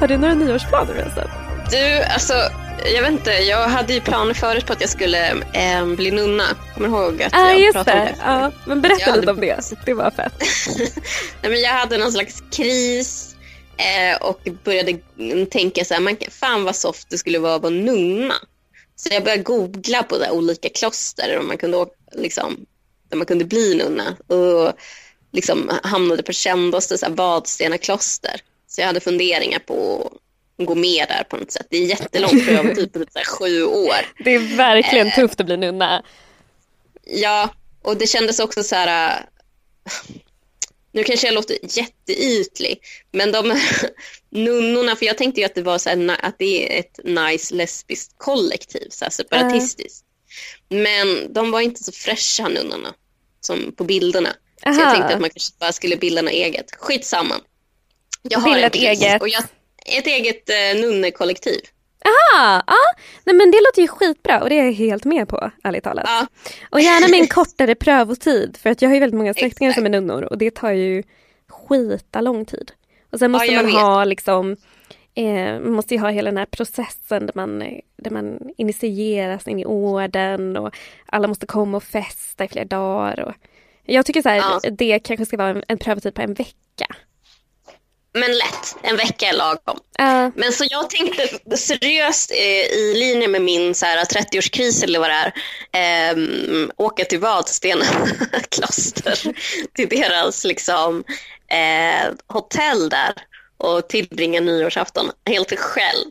[0.00, 1.28] Har du några nyårsplaner förresten?
[1.70, 2.34] Du, alltså,
[2.94, 6.44] jag vet inte, jag hade ju planer förut på att jag skulle eh, bli nunna.
[6.74, 8.10] Kommer du ihåg att ah, jag just pratade om det.
[8.12, 8.16] det?
[8.24, 9.84] Ja, men berätta Jag lite hade- om det.
[9.86, 10.32] Det var fett.
[11.42, 13.36] Nej, men jag hade någon slags kris
[13.76, 14.98] eh, och började
[15.50, 18.34] tänka så här, man, fan vad soft det skulle vara att vara nunna.
[18.96, 22.66] Så jag började googla på där olika kloster där man kunde, liksom,
[23.08, 24.16] där man kunde bli nunna.
[24.36, 24.72] Och
[25.32, 28.40] liksom hamnade på kändaste så här, Vadstena kloster.
[28.68, 30.10] Så jag hade funderingar på
[30.58, 31.66] gå med där på något sätt.
[31.70, 34.22] Det är jättelångt för jag var typ, typ så här, sju år.
[34.24, 35.14] Det är verkligen Eh.
[35.14, 36.02] tufft att bli nunna.
[37.06, 37.50] Ja,
[37.82, 39.20] och det kändes också så här...
[39.20, 39.92] äh,
[40.92, 42.80] Nu kanske jag låter jätteytlig,
[43.12, 43.60] men de
[44.30, 47.54] nunnorna, för jag tänkte ju att det var så här, att det är ett nice
[47.54, 50.04] lesbiskt kollektiv, så här separatistiskt.
[50.68, 52.94] Men de var inte så fräscha nunnorna
[53.40, 54.34] som på bilderna.
[54.62, 54.80] Så Aha.
[54.80, 56.66] jag tänkte att man kanske bara skulle bilda något eget.
[56.76, 57.34] Skitsamma.
[58.22, 59.22] Jag har Bilda ett eget.
[59.22, 59.44] Och jag,
[59.98, 61.60] ett eget eh, nunnekollektiv.
[62.04, 62.74] Aha, ja.
[63.24, 66.04] Nej men det låter ju skitbra och det är jag helt med på, ärligt talat.
[66.06, 66.26] Ja.
[66.70, 69.84] Och gärna med en kortare prövotid för att jag har ju väldigt många släktingar som
[69.86, 71.02] är nunnor och det tar ju
[71.48, 72.72] skita lång tid.
[73.12, 73.74] Och sen måste Ja, man vet.
[73.74, 74.56] ha liksom
[75.16, 77.58] Eh, man måste ju ha hela den här processen där man,
[77.96, 80.76] där man initieras in i orden och
[81.06, 83.20] alla måste komma och festa i flera dagar.
[83.20, 83.34] Och
[83.84, 84.60] jag tycker så här, Ja.
[84.70, 86.86] det kanske ska vara en, en prövotid på en vecka.
[88.18, 89.78] Men lätt, en vecka är lagom.
[89.98, 90.30] Ja.
[90.34, 95.10] Men så jag tänkte seriöst eh, i linje med min så här, 30-årskris eller vad
[95.10, 97.84] det är, ehm, åka till Vadstena
[98.48, 99.34] kloster,
[99.72, 101.04] till deras liksom,
[101.48, 103.12] eh, hotell där
[103.58, 106.10] och tillbringa nyårsafton helt själv.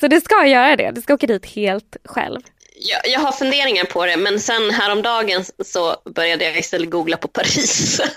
[0.00, 2.40] Så du ska göra det, du ska åka dit helt själv.
[2.78, 7.28] Jag, jag har funderingar på det men sen häromdagen så började jag istället googla på
[7.28, 8.00] Paris.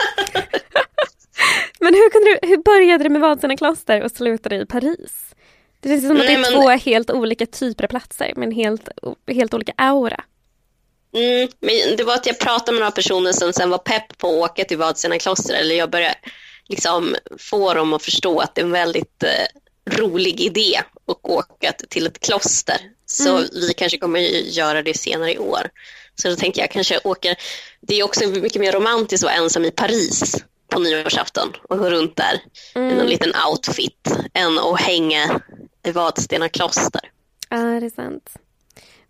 [1.80, 5.36] Men hur, kunde du, hur började det med Vadstena kloster och slutade i Paris?
[5.80, 8.90] Det känns som att det är två helt olika typer av platser med en helt,
[9.28, 10.24] helt olika aura.
[11.16, 14.28] Mm, men det var att jag pratade med några personer som sen var pepp på
[14.28, 15.54] att åka till Vadstena kloster.
[15.54, 16.16] Eller jag började
[16.68, 21.72] liksom få dem att förstå att det är en väldigt eh, rolig idé att åka
[21.90, 22.78] till ett kloster.
[23.06, 23.50] Så Mm.
[23.54, 25.70] vi kanske kommer göra det senare i år.
[26.16, 27.36] Så då tänker jag kanske åka.
[27.82, 30.36] Det är också mycket mer romantiskt att vara ensam i Paris
[30.80, 32.42] på nyårsafton och gå runt där
[32.76, 35.42] i någon liten outfit än att hänga
[35.86, 37.02] i Vadstena kloster.
[37.50, 38.30] Ja, det är sant.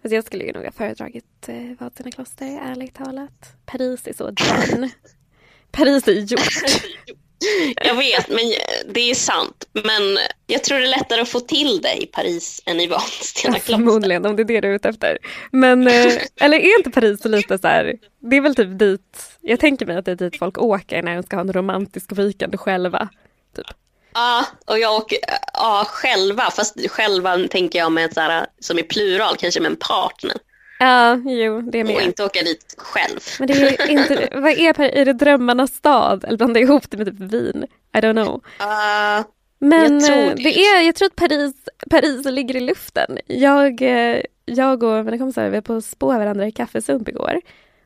[0.02, 3.56] Fast jag skulle ju nog ha föredragit eh, Vadstena kloster, ärligt talat.
[3.66, 4.90] Paris är så done.
[5.72, 6.64] Paris är gjort.
[7.76, 8.54] Jag vet, men
[8.94, 9.68] det är sant.
[9.74, 10.18] Men
[10.48, 13.74] jag tror det är lättare att få till det i Paris än i Vadstena kloster.
[13.74, 15.18] Förmodligen, om det är det du är ute efter.
[15.52, 19.60] Men, eh, eller är inte Paris lite så här, det är väl typ dit, jag
[19.60, 22.60] tänker mig att det är dit folk åker när de ska ha en romantisk weekend
[22.60, 23.10] själva.
[23.56, 23.66] Typ.
[24.14, 25.18] Ja, och jag åker
[25.54, 29.78] ja, själva, fast själva tänker jag med så här, som i plural, kanske med en
[29.78, 30.36] partner.
[30.80, 32.04] Ja, jo, det är Och med.
[32.06, 33.20] inte åka dit själv.
[33.40, 36.24] Men det är inte, vad är är det drömmarnas stad?
[36.24, 37.64] Eller blandar jag ihop det med typ Wien?
[37.96, 38.42] I don't know.
[38.60, 39.24] Ja,
[39.60, 40.44] Men Jag tror eh, det.
[40.44, 41.54] det är, jag tror att Paris,
[41.90, 43.18] Paris ligger i luften.
[43.28, 47.42] Jag, eh, jag och mina kompisar vi var på spå varandra i kaffesump igår.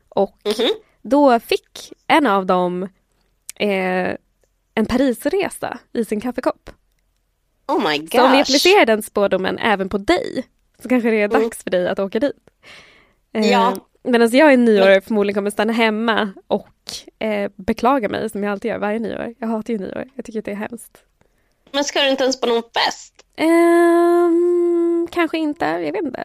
[0.08, 0.68] Och Mhm.
[1.04, 2.82] Då fick en av dem
[3.56, 4.16] eh,
[4.74, 6.70] en Parisresa i sin kaffekopp.
[7.68, 8.40] oh my Så om vi gosh.
[8.40, 10.44] applicerar den spådomen även på dig
[10.82, 11.42] så kanske det är Mm.
[11.42, 12.32] dags för dig att åka dit.
[13.32, 13.76] Eh, Ja.
[14.06, 16.68] Medan jag i nyår förmodligen kommer stanna hemma och
[17.18, 19.34] eh, beklaga mig som jag alltid gör varje nyår.
[19.38, 20.98] Jag hatar ju nyår, jag tycker att det är hemskt.
[21.72, 23.14] Men ska du inte ens på någon fest?
[23.36, 26.24] Ehm, kanske inte, jag vet inte.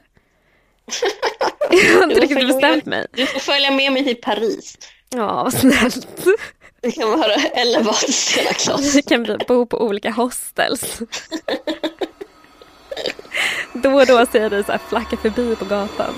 [1.72, 3.08] jag har inte Du får riktigt bestämt med- mig.
[3.14, 4.78] Du får följa med mig till Paris.
[5.10, 6.08] Ja, vad snällt.
[6.82, 8.94] Det kan vara, eller Vadstena kloster.
[8.96, 11.00] Vi kan bo på olika hostels.
[13.74, 16.14] Då och då ser jag dig så här flacka förbi på gatan.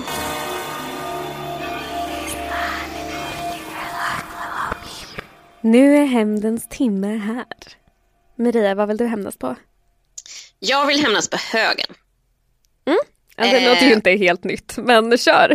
[5.60, 7.46] Nu är hämndens timme här.
[8.36, 9.56] Maria, vad vill du hämnas på?
[10.58, 11.86] Jag vill hämnas på högen.
[13.46, 13.68] Ja, det Eh.
[13.68, 15.48] låter ju inte helt nytt, men kör.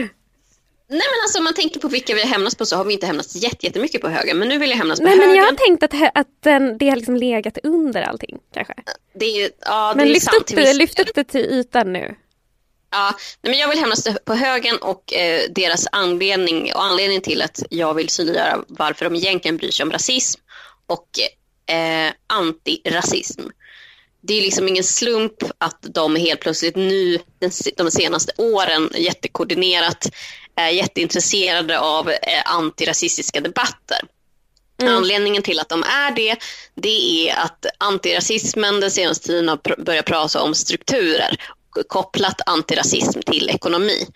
[0.89, 2.93] Nej men alltså om man tänker på vilka vi har hämnats på så har vi
[2.93, 4.37] inte hämnats jätte- jättemycket på högen.
[4.39, 5.43] Men nu vill jag hämnas på Nej, men högen.
[5.43, 8.73] jag har tänkt att, att den, det har liksom legat under allting, kanske.
[9.19, 11.41] Det är ju, ja, det Men är lyft sant upp, det, lyft upp det till
[11.41, 12.15] ytan nu.
[12.91, 17.41] Ja, nej, men jag vill hämnas på högen och eh, deras anledning och anledningen till
[17.41, 20.41] att jag vill synliggöra varför de egentligen bryr sig om rasism
[20.87, 21.07] och
[21.75, 23.41] eh, antirasism.
[24.27, 27.19] Det är liksom ingen slump att de helt plötsligt nu
[27.77, 30.09] de senaste åren jättekoordinerat
[30.55, 33.97] är jätteintresserade av eh, antirasistiska debatter.
[34.81, 34.95] Mm.
[34.95, 36.35] Anledningen till att de är det,
[36.75, 41.37] det är att antirasismen den senaste tiden har börjat prata om strukturer
[41.87, 44.07] kopplat antirasism till ekonomi.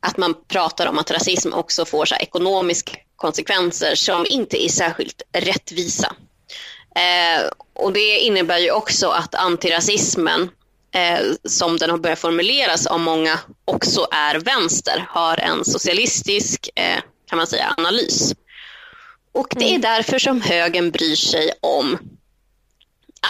[0.00, 5.22] Att man pratar om att rasism också får så ekonomiska konsekvenser som inte är särskilt
[5.32, 6.16] rättvisa.
[6.94, 10.50] Eh, och det innebär ju också att antirasismen
[10.94, 17.00] eh, som den har börjat formuleras av många också är vänster, har en socialistisk eh,
[17.28, 18.34] kan man säga, analys.
[19.32, 19.80] Och det är mm.
[19.80, 21.98] därför som högern bryr sig om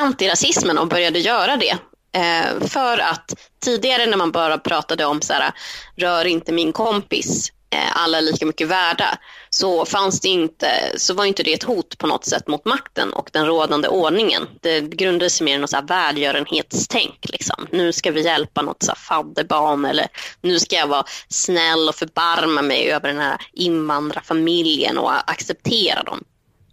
[0.01, 1.79] antirasismen och började göra det.
[2.17, 5.53] Eh, för att tidigare när man bara pratade om så här,
[5.97, 7.53] rör inte min kompis,
[7.95, 9.19] alla är lika mycket värda,
[9.51, 13.13] så, fanns det inte, så var inte det ett hot på något sätt mot makten
[13.13, 14.49] och den rådande ordningen.
[14.61, 17.19] Det grundade sig mer i något så här välgörenhetstänk.
[17.23, 17.67] Liksom.
[17.71, 20.07] Nu ska vi hjälpa något så här fadderbarn eller
[20.41, 26.25] nu ska jag vara snäll och förbarma mig över den här invandrarfamiljen och acceptera dem.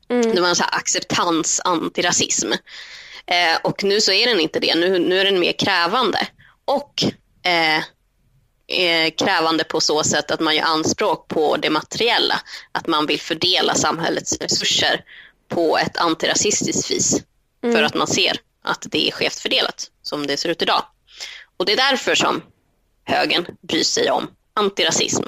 [0.09, 0.35] Mm.
[0.35, 2.51] Det var en så här acceptans antirasism.
[3.25, 6.27] Eh, och nu så är den inte det, nu, nu är den mer krävande.
[6.65, 7.03] Och
[7.51, 7.83] eh,
[8.71, 12.41] eh, krävande på så sätt att man gör anspråk på det materiella.
[12.71, 15.03] Att man vill fördela samhällets resurser
[15.47, 17.23] på ett antirasistiskt vis.
[17.63, 17.75] Mm.
[17.75, 20.83] För att man ser att det är skevt fördelat som det ser ut idag.
[21.57, 22.41] Och det är därför som
[23.03, 25.23] högern bryr sig om antirasism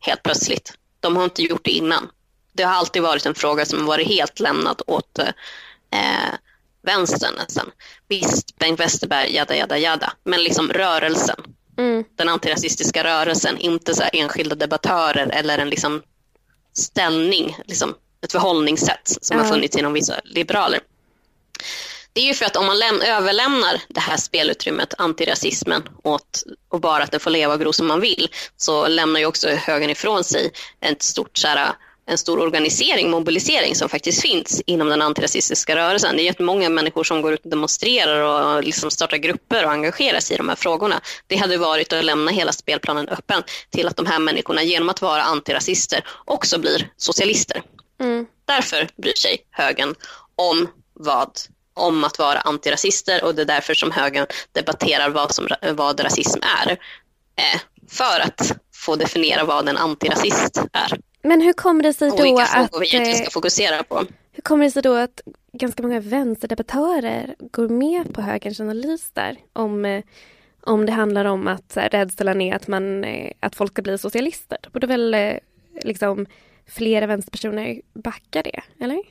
[0.00, 0.74] helt plötsligt.
[1.00, 2.10] De har inte gjort det innan.
[2.52, 6.34] Det har alltid varit en fråga som varit helt lämnad åt eh,
[6.82, 7.70] vänstern nästan.
[8.08, 12.04] Visst, Bengt Westerberg, jada, jada, jada, men liksom rörelsen Mm.
[12.16, 16.02] Den antirasistiska rörelsen, inte så enskilda debattörer eller en liksom
[16.72, 17.94] ställning, liksom
[18.24, 19.46] ett förhållningssätt som mm.
[19.46, 20.80] har funnits inom vissa liberaler.
[22.12, 26.80] Det är ju för att om man läm- överlämnar det här spelutrymmet, antirasismen, åt, och
[26.80, 29.90] bara att den får leva och gro som man vill, så lämnar ju också högern
[29.90, 31.72] ifrån sig ett stort så här,
[32.06, 36.16] en stor organisering, mobilisering som faktiskt finns inom den antirasistiska rörelsen.
[36.16, 40.20] Det är jättemånga människor som går ut och demonstrerar och liksom startar grupper och engagerar
[40.20, 41.00] sig i de här frågorna.
[41.26, 45.02] Det hade varit att lämna hela spelplanen öppen till att de här människorna genom att
[45.02, 47.62] vara antirasister också blir socialister.
[48.00, 48.26] Mm.
[48.44, 49.94] Därför bryr sig högern
[50.36, 51.30] om vad
[51.74, 56.40] om att vara antirasister och det är därför som högern debatterar vad, som, vad rasism
[56.62, 56.70] är.
[57.36, 60.98] Eh, för att få definiera vad en antirasist är.
[61.22, 62.70] Men hur kommer det sig då Olika att...
[62.80, 64.04] vi egentligen ska fokusera på.
[64.32, 65.20] Hur kommer det sig då att
[65.52, 69.36] ganska många vänsterdebattörer går med på högerns analys där?
[69.52, 70.04] Om, eh,
[70.60, 74.58] om det handlar om att rädslan är att, man, eh, att folk ska bli socialister.
[74.62, 75.34] Då borde väl eh,
[75.82, 76.26] liksom
[76.66, 79.02] flera vänsterpersoner backa det, eller?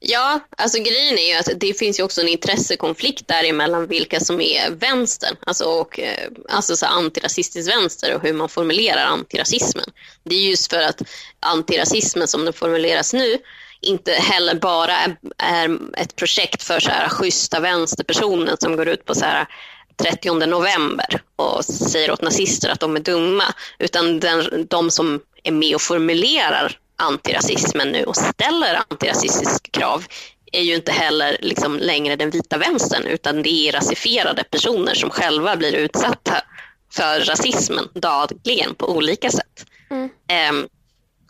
[0.00, 4.40] Ja, alltså grejen är ju att det finns ju också en intressekonflikt däremellan vilka som
[4.40, 9.90] är vänstern, alltså, och, eh, alltså så antirasistisk vänster och hur man formulerar antirasismen.
[10.24, 11.02] Det är just för att
[11.40, 13.38] antirasismen som den formuleras nu
[13.80, 19.04] inte heller bara är, är ett projekt för så här schyssta vänsterpersoner som går ut
[19.04, 19.46] på så här
[19.96, 23.44] 30 november och säger åt nazister att de är dumma,
[23.78, 30.04] utan den, de som är med och formulerar antirasismen nu och ställer antirasistiska krav
[30.52, 35.10] är ju inte heller liksom längre den vita vänstern utan det är rasifierade personer som
[35.10, 36.42] själva blir utsatta
[36.92, 39.66] för rasismen dagligen på olika sätt.
[39.90, 40.10] Mm.
[40.50, 40.68] Um,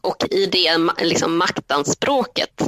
[0.00, 2.62] och i det liksom, maktanspråket,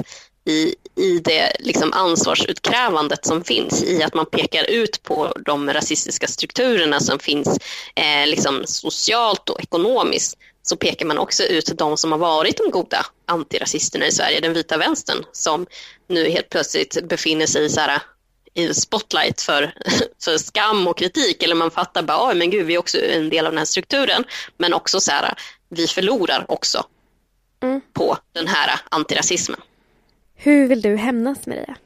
[0.45, 6.27] i, i det liksom, ansvarsutkrävandet som finns i att man pekar ut på de rasistiska
[6.27, 7.59] strukturerna som finns
[7.95, 10.39] eh, liksom, socialt och ekonomiskt
[10.69, 14.53] så pekar man också ut de som har varit de goda antirasisterna i Sverige, den
[14.53, 15.67] vita vänstern, som
[16.09, 18.03] nu helt plötsligt befinner sig så här,
[18.55, 19.75] i spotlight för,
[20.25, 21.43] för skam och kritik.
[21.43, 24.25] Eller man fattar bara, men gud, vi är också en del av den här strukturen.
[24.57, 25.35] Men också så här,
[25.69, 26.87] vi förlorar också
[27.63, 27.81] mm.
[27.93, 29.61] på den här antirasismen.
[30.35, 31.77] Hur vill du hämnas Maria?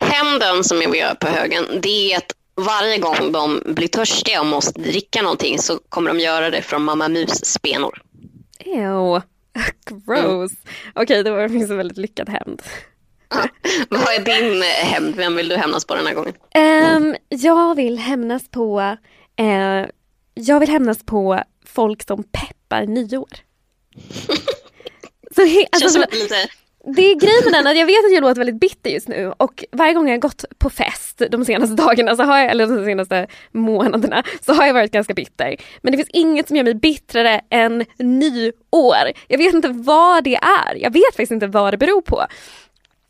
[0.00, 4.40] Hämnden som jag vill göra på högen, det är att varje gång de blir törstiga
[4.40, 8.02] och måste dricka någonting så kommer de göra det från Mamma Mus spenor.
[8.60, 9.22] Ew,
[9.86, 10.52] gross.
[10.52, 10.74] Mm.
[10.94, 12.62] Okej, okay, det var finns en väldigt lyckad hämnd.
[13.28, 13.48] Ja.
[13.88, 15.16] Vad är din hämnd?
[15.16, 16.34] Vem vill du hämnas på den här gången?
[16.96, 18.96] Um, jag vill hämnas på
[19.40, 19.86] uh,
[20.34, 23.28] Jag vill hämnas på folk som peppar nyår.
[25.34, 26.48] Så alltså, Känns som lite
[26.94, 29.32] det är grejen med den att jag vet att jag låter väldigt bitter just nu
[29.36, 32.84] och varje gång jag gått på fest de senaste dagarna, så har jag, eller de
[32.84, 35.56] senaste månaderna, så har jag varit ganska bitter.
[35.82, 39.12] Men det finns inget som gör mig bittrare än nyår.
[39.28, 40.74] Jag vet inte vad det är.
[40.74, 42.26] Jag vet faktiskt inte vad det beror på.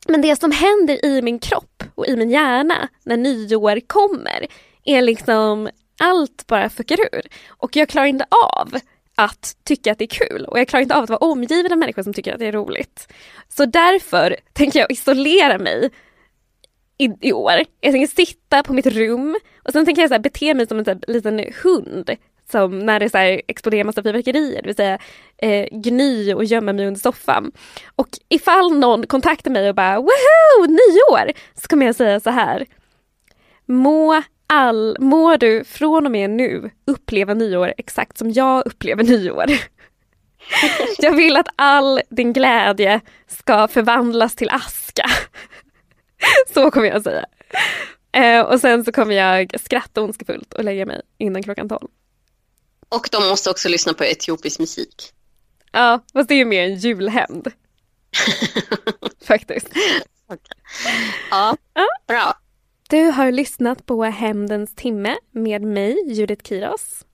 [0.09, 4.47] Men det som händer i min kropp och i min hjärna när nyår kommer
[4.85, 5.69] är liksom
[6.01, 7.23] allt bara fuckar ur.
[7.49, 8.79] Och jag klarar inte av
[9.19, 11.79] att tycka att det är kul och jag klarar inte av att vara omgiven av
[11.79, 13.13] människor som tycker att det är roligt.
[13.49, 15.91] Så därför tänker jag isolera mig
[16.99, 17.53] i, i år.
[17.81, 20.79] Jag tänker sitta på mitt rum och sen tänker jag så här, bete mig som
[20.79, 22.11] en här, liten hund
[22.51, 24.99] som när det så här exploderar massa fyrverkerier, det vill säga
[25.39, 27.53] eh, gny och gömma mig under soffan.
[27.97, 31.33] Och ifall någon kontaktar mig och bara woho, nyår!
[31.55, 32.67] Så kommer jag säga så här.
[33.67, 39.47] Må all, må du från och med nu uppleva nyår exakt som jag upplever nyår.
[40.99, 45.11] Jag vill att all din glädje ska förvandlas till aska.
[46.55, 47.27] Så kommer jag säga.
[48.13, 51.89] Eh, och sen så kommer jag skratta ondskefullt och lägga mig innan klockan tolv.
[52.89, 55.13] Och de måste också lyssna på etiopisk musik.
[55.73, 57.53] Ja, fast det är ju mer en julhämnd.
[59.27, 59.69] Faktiskt.
[60.29, 60.57] Okay.
[61.31, 62.39] Ja, ja, bra.
[62.89, 67.05] Du har lyssnat på Hämndens timme med mig, Judith Kiros.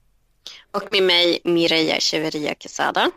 [0.71, 3.11] Och med mig, Mireia Cheveria Quesada.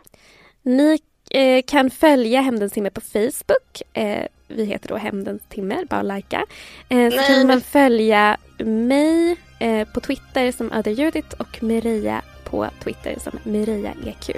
[0.61, 0.99] Ni
[1.31, 3.81] eh, kan följa Hämndens timme på Facebook.
[3.93, 6.45] Eh, vi heter då Hämndens timme, bara likea.
[6.89, 13.17] Eh, så kan man följa mig eh, på Twitter som Judith och Mireia på Twitter
[13.19, 14.37] som Mireia EQ.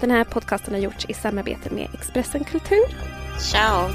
[0.00, 2.84] Den här podcasten har gjorts i samarbete med Expressen Kultur.
[3.38, 3.88] Ciao!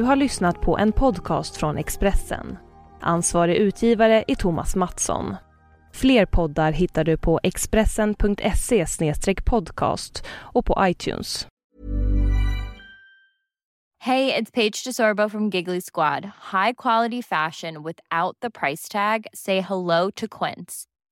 [0.00, 2.58] Du har lyssnat på en podcast från Expressen.
[3.00, 5.36] Ansvarig utgivare är Thomas Mattsson.
[5.92, 8.86] Fler poddar hittar du på expressen.se
[9.44, 11.46] podcast och på iTunes.
[13.98, 16.24] Hej, det är Paige DeSorbo från Giggly Squad.
[16.24, 19.26] High quality fashion without the price tag.
[19.32, 20.89] Say hello to Quince.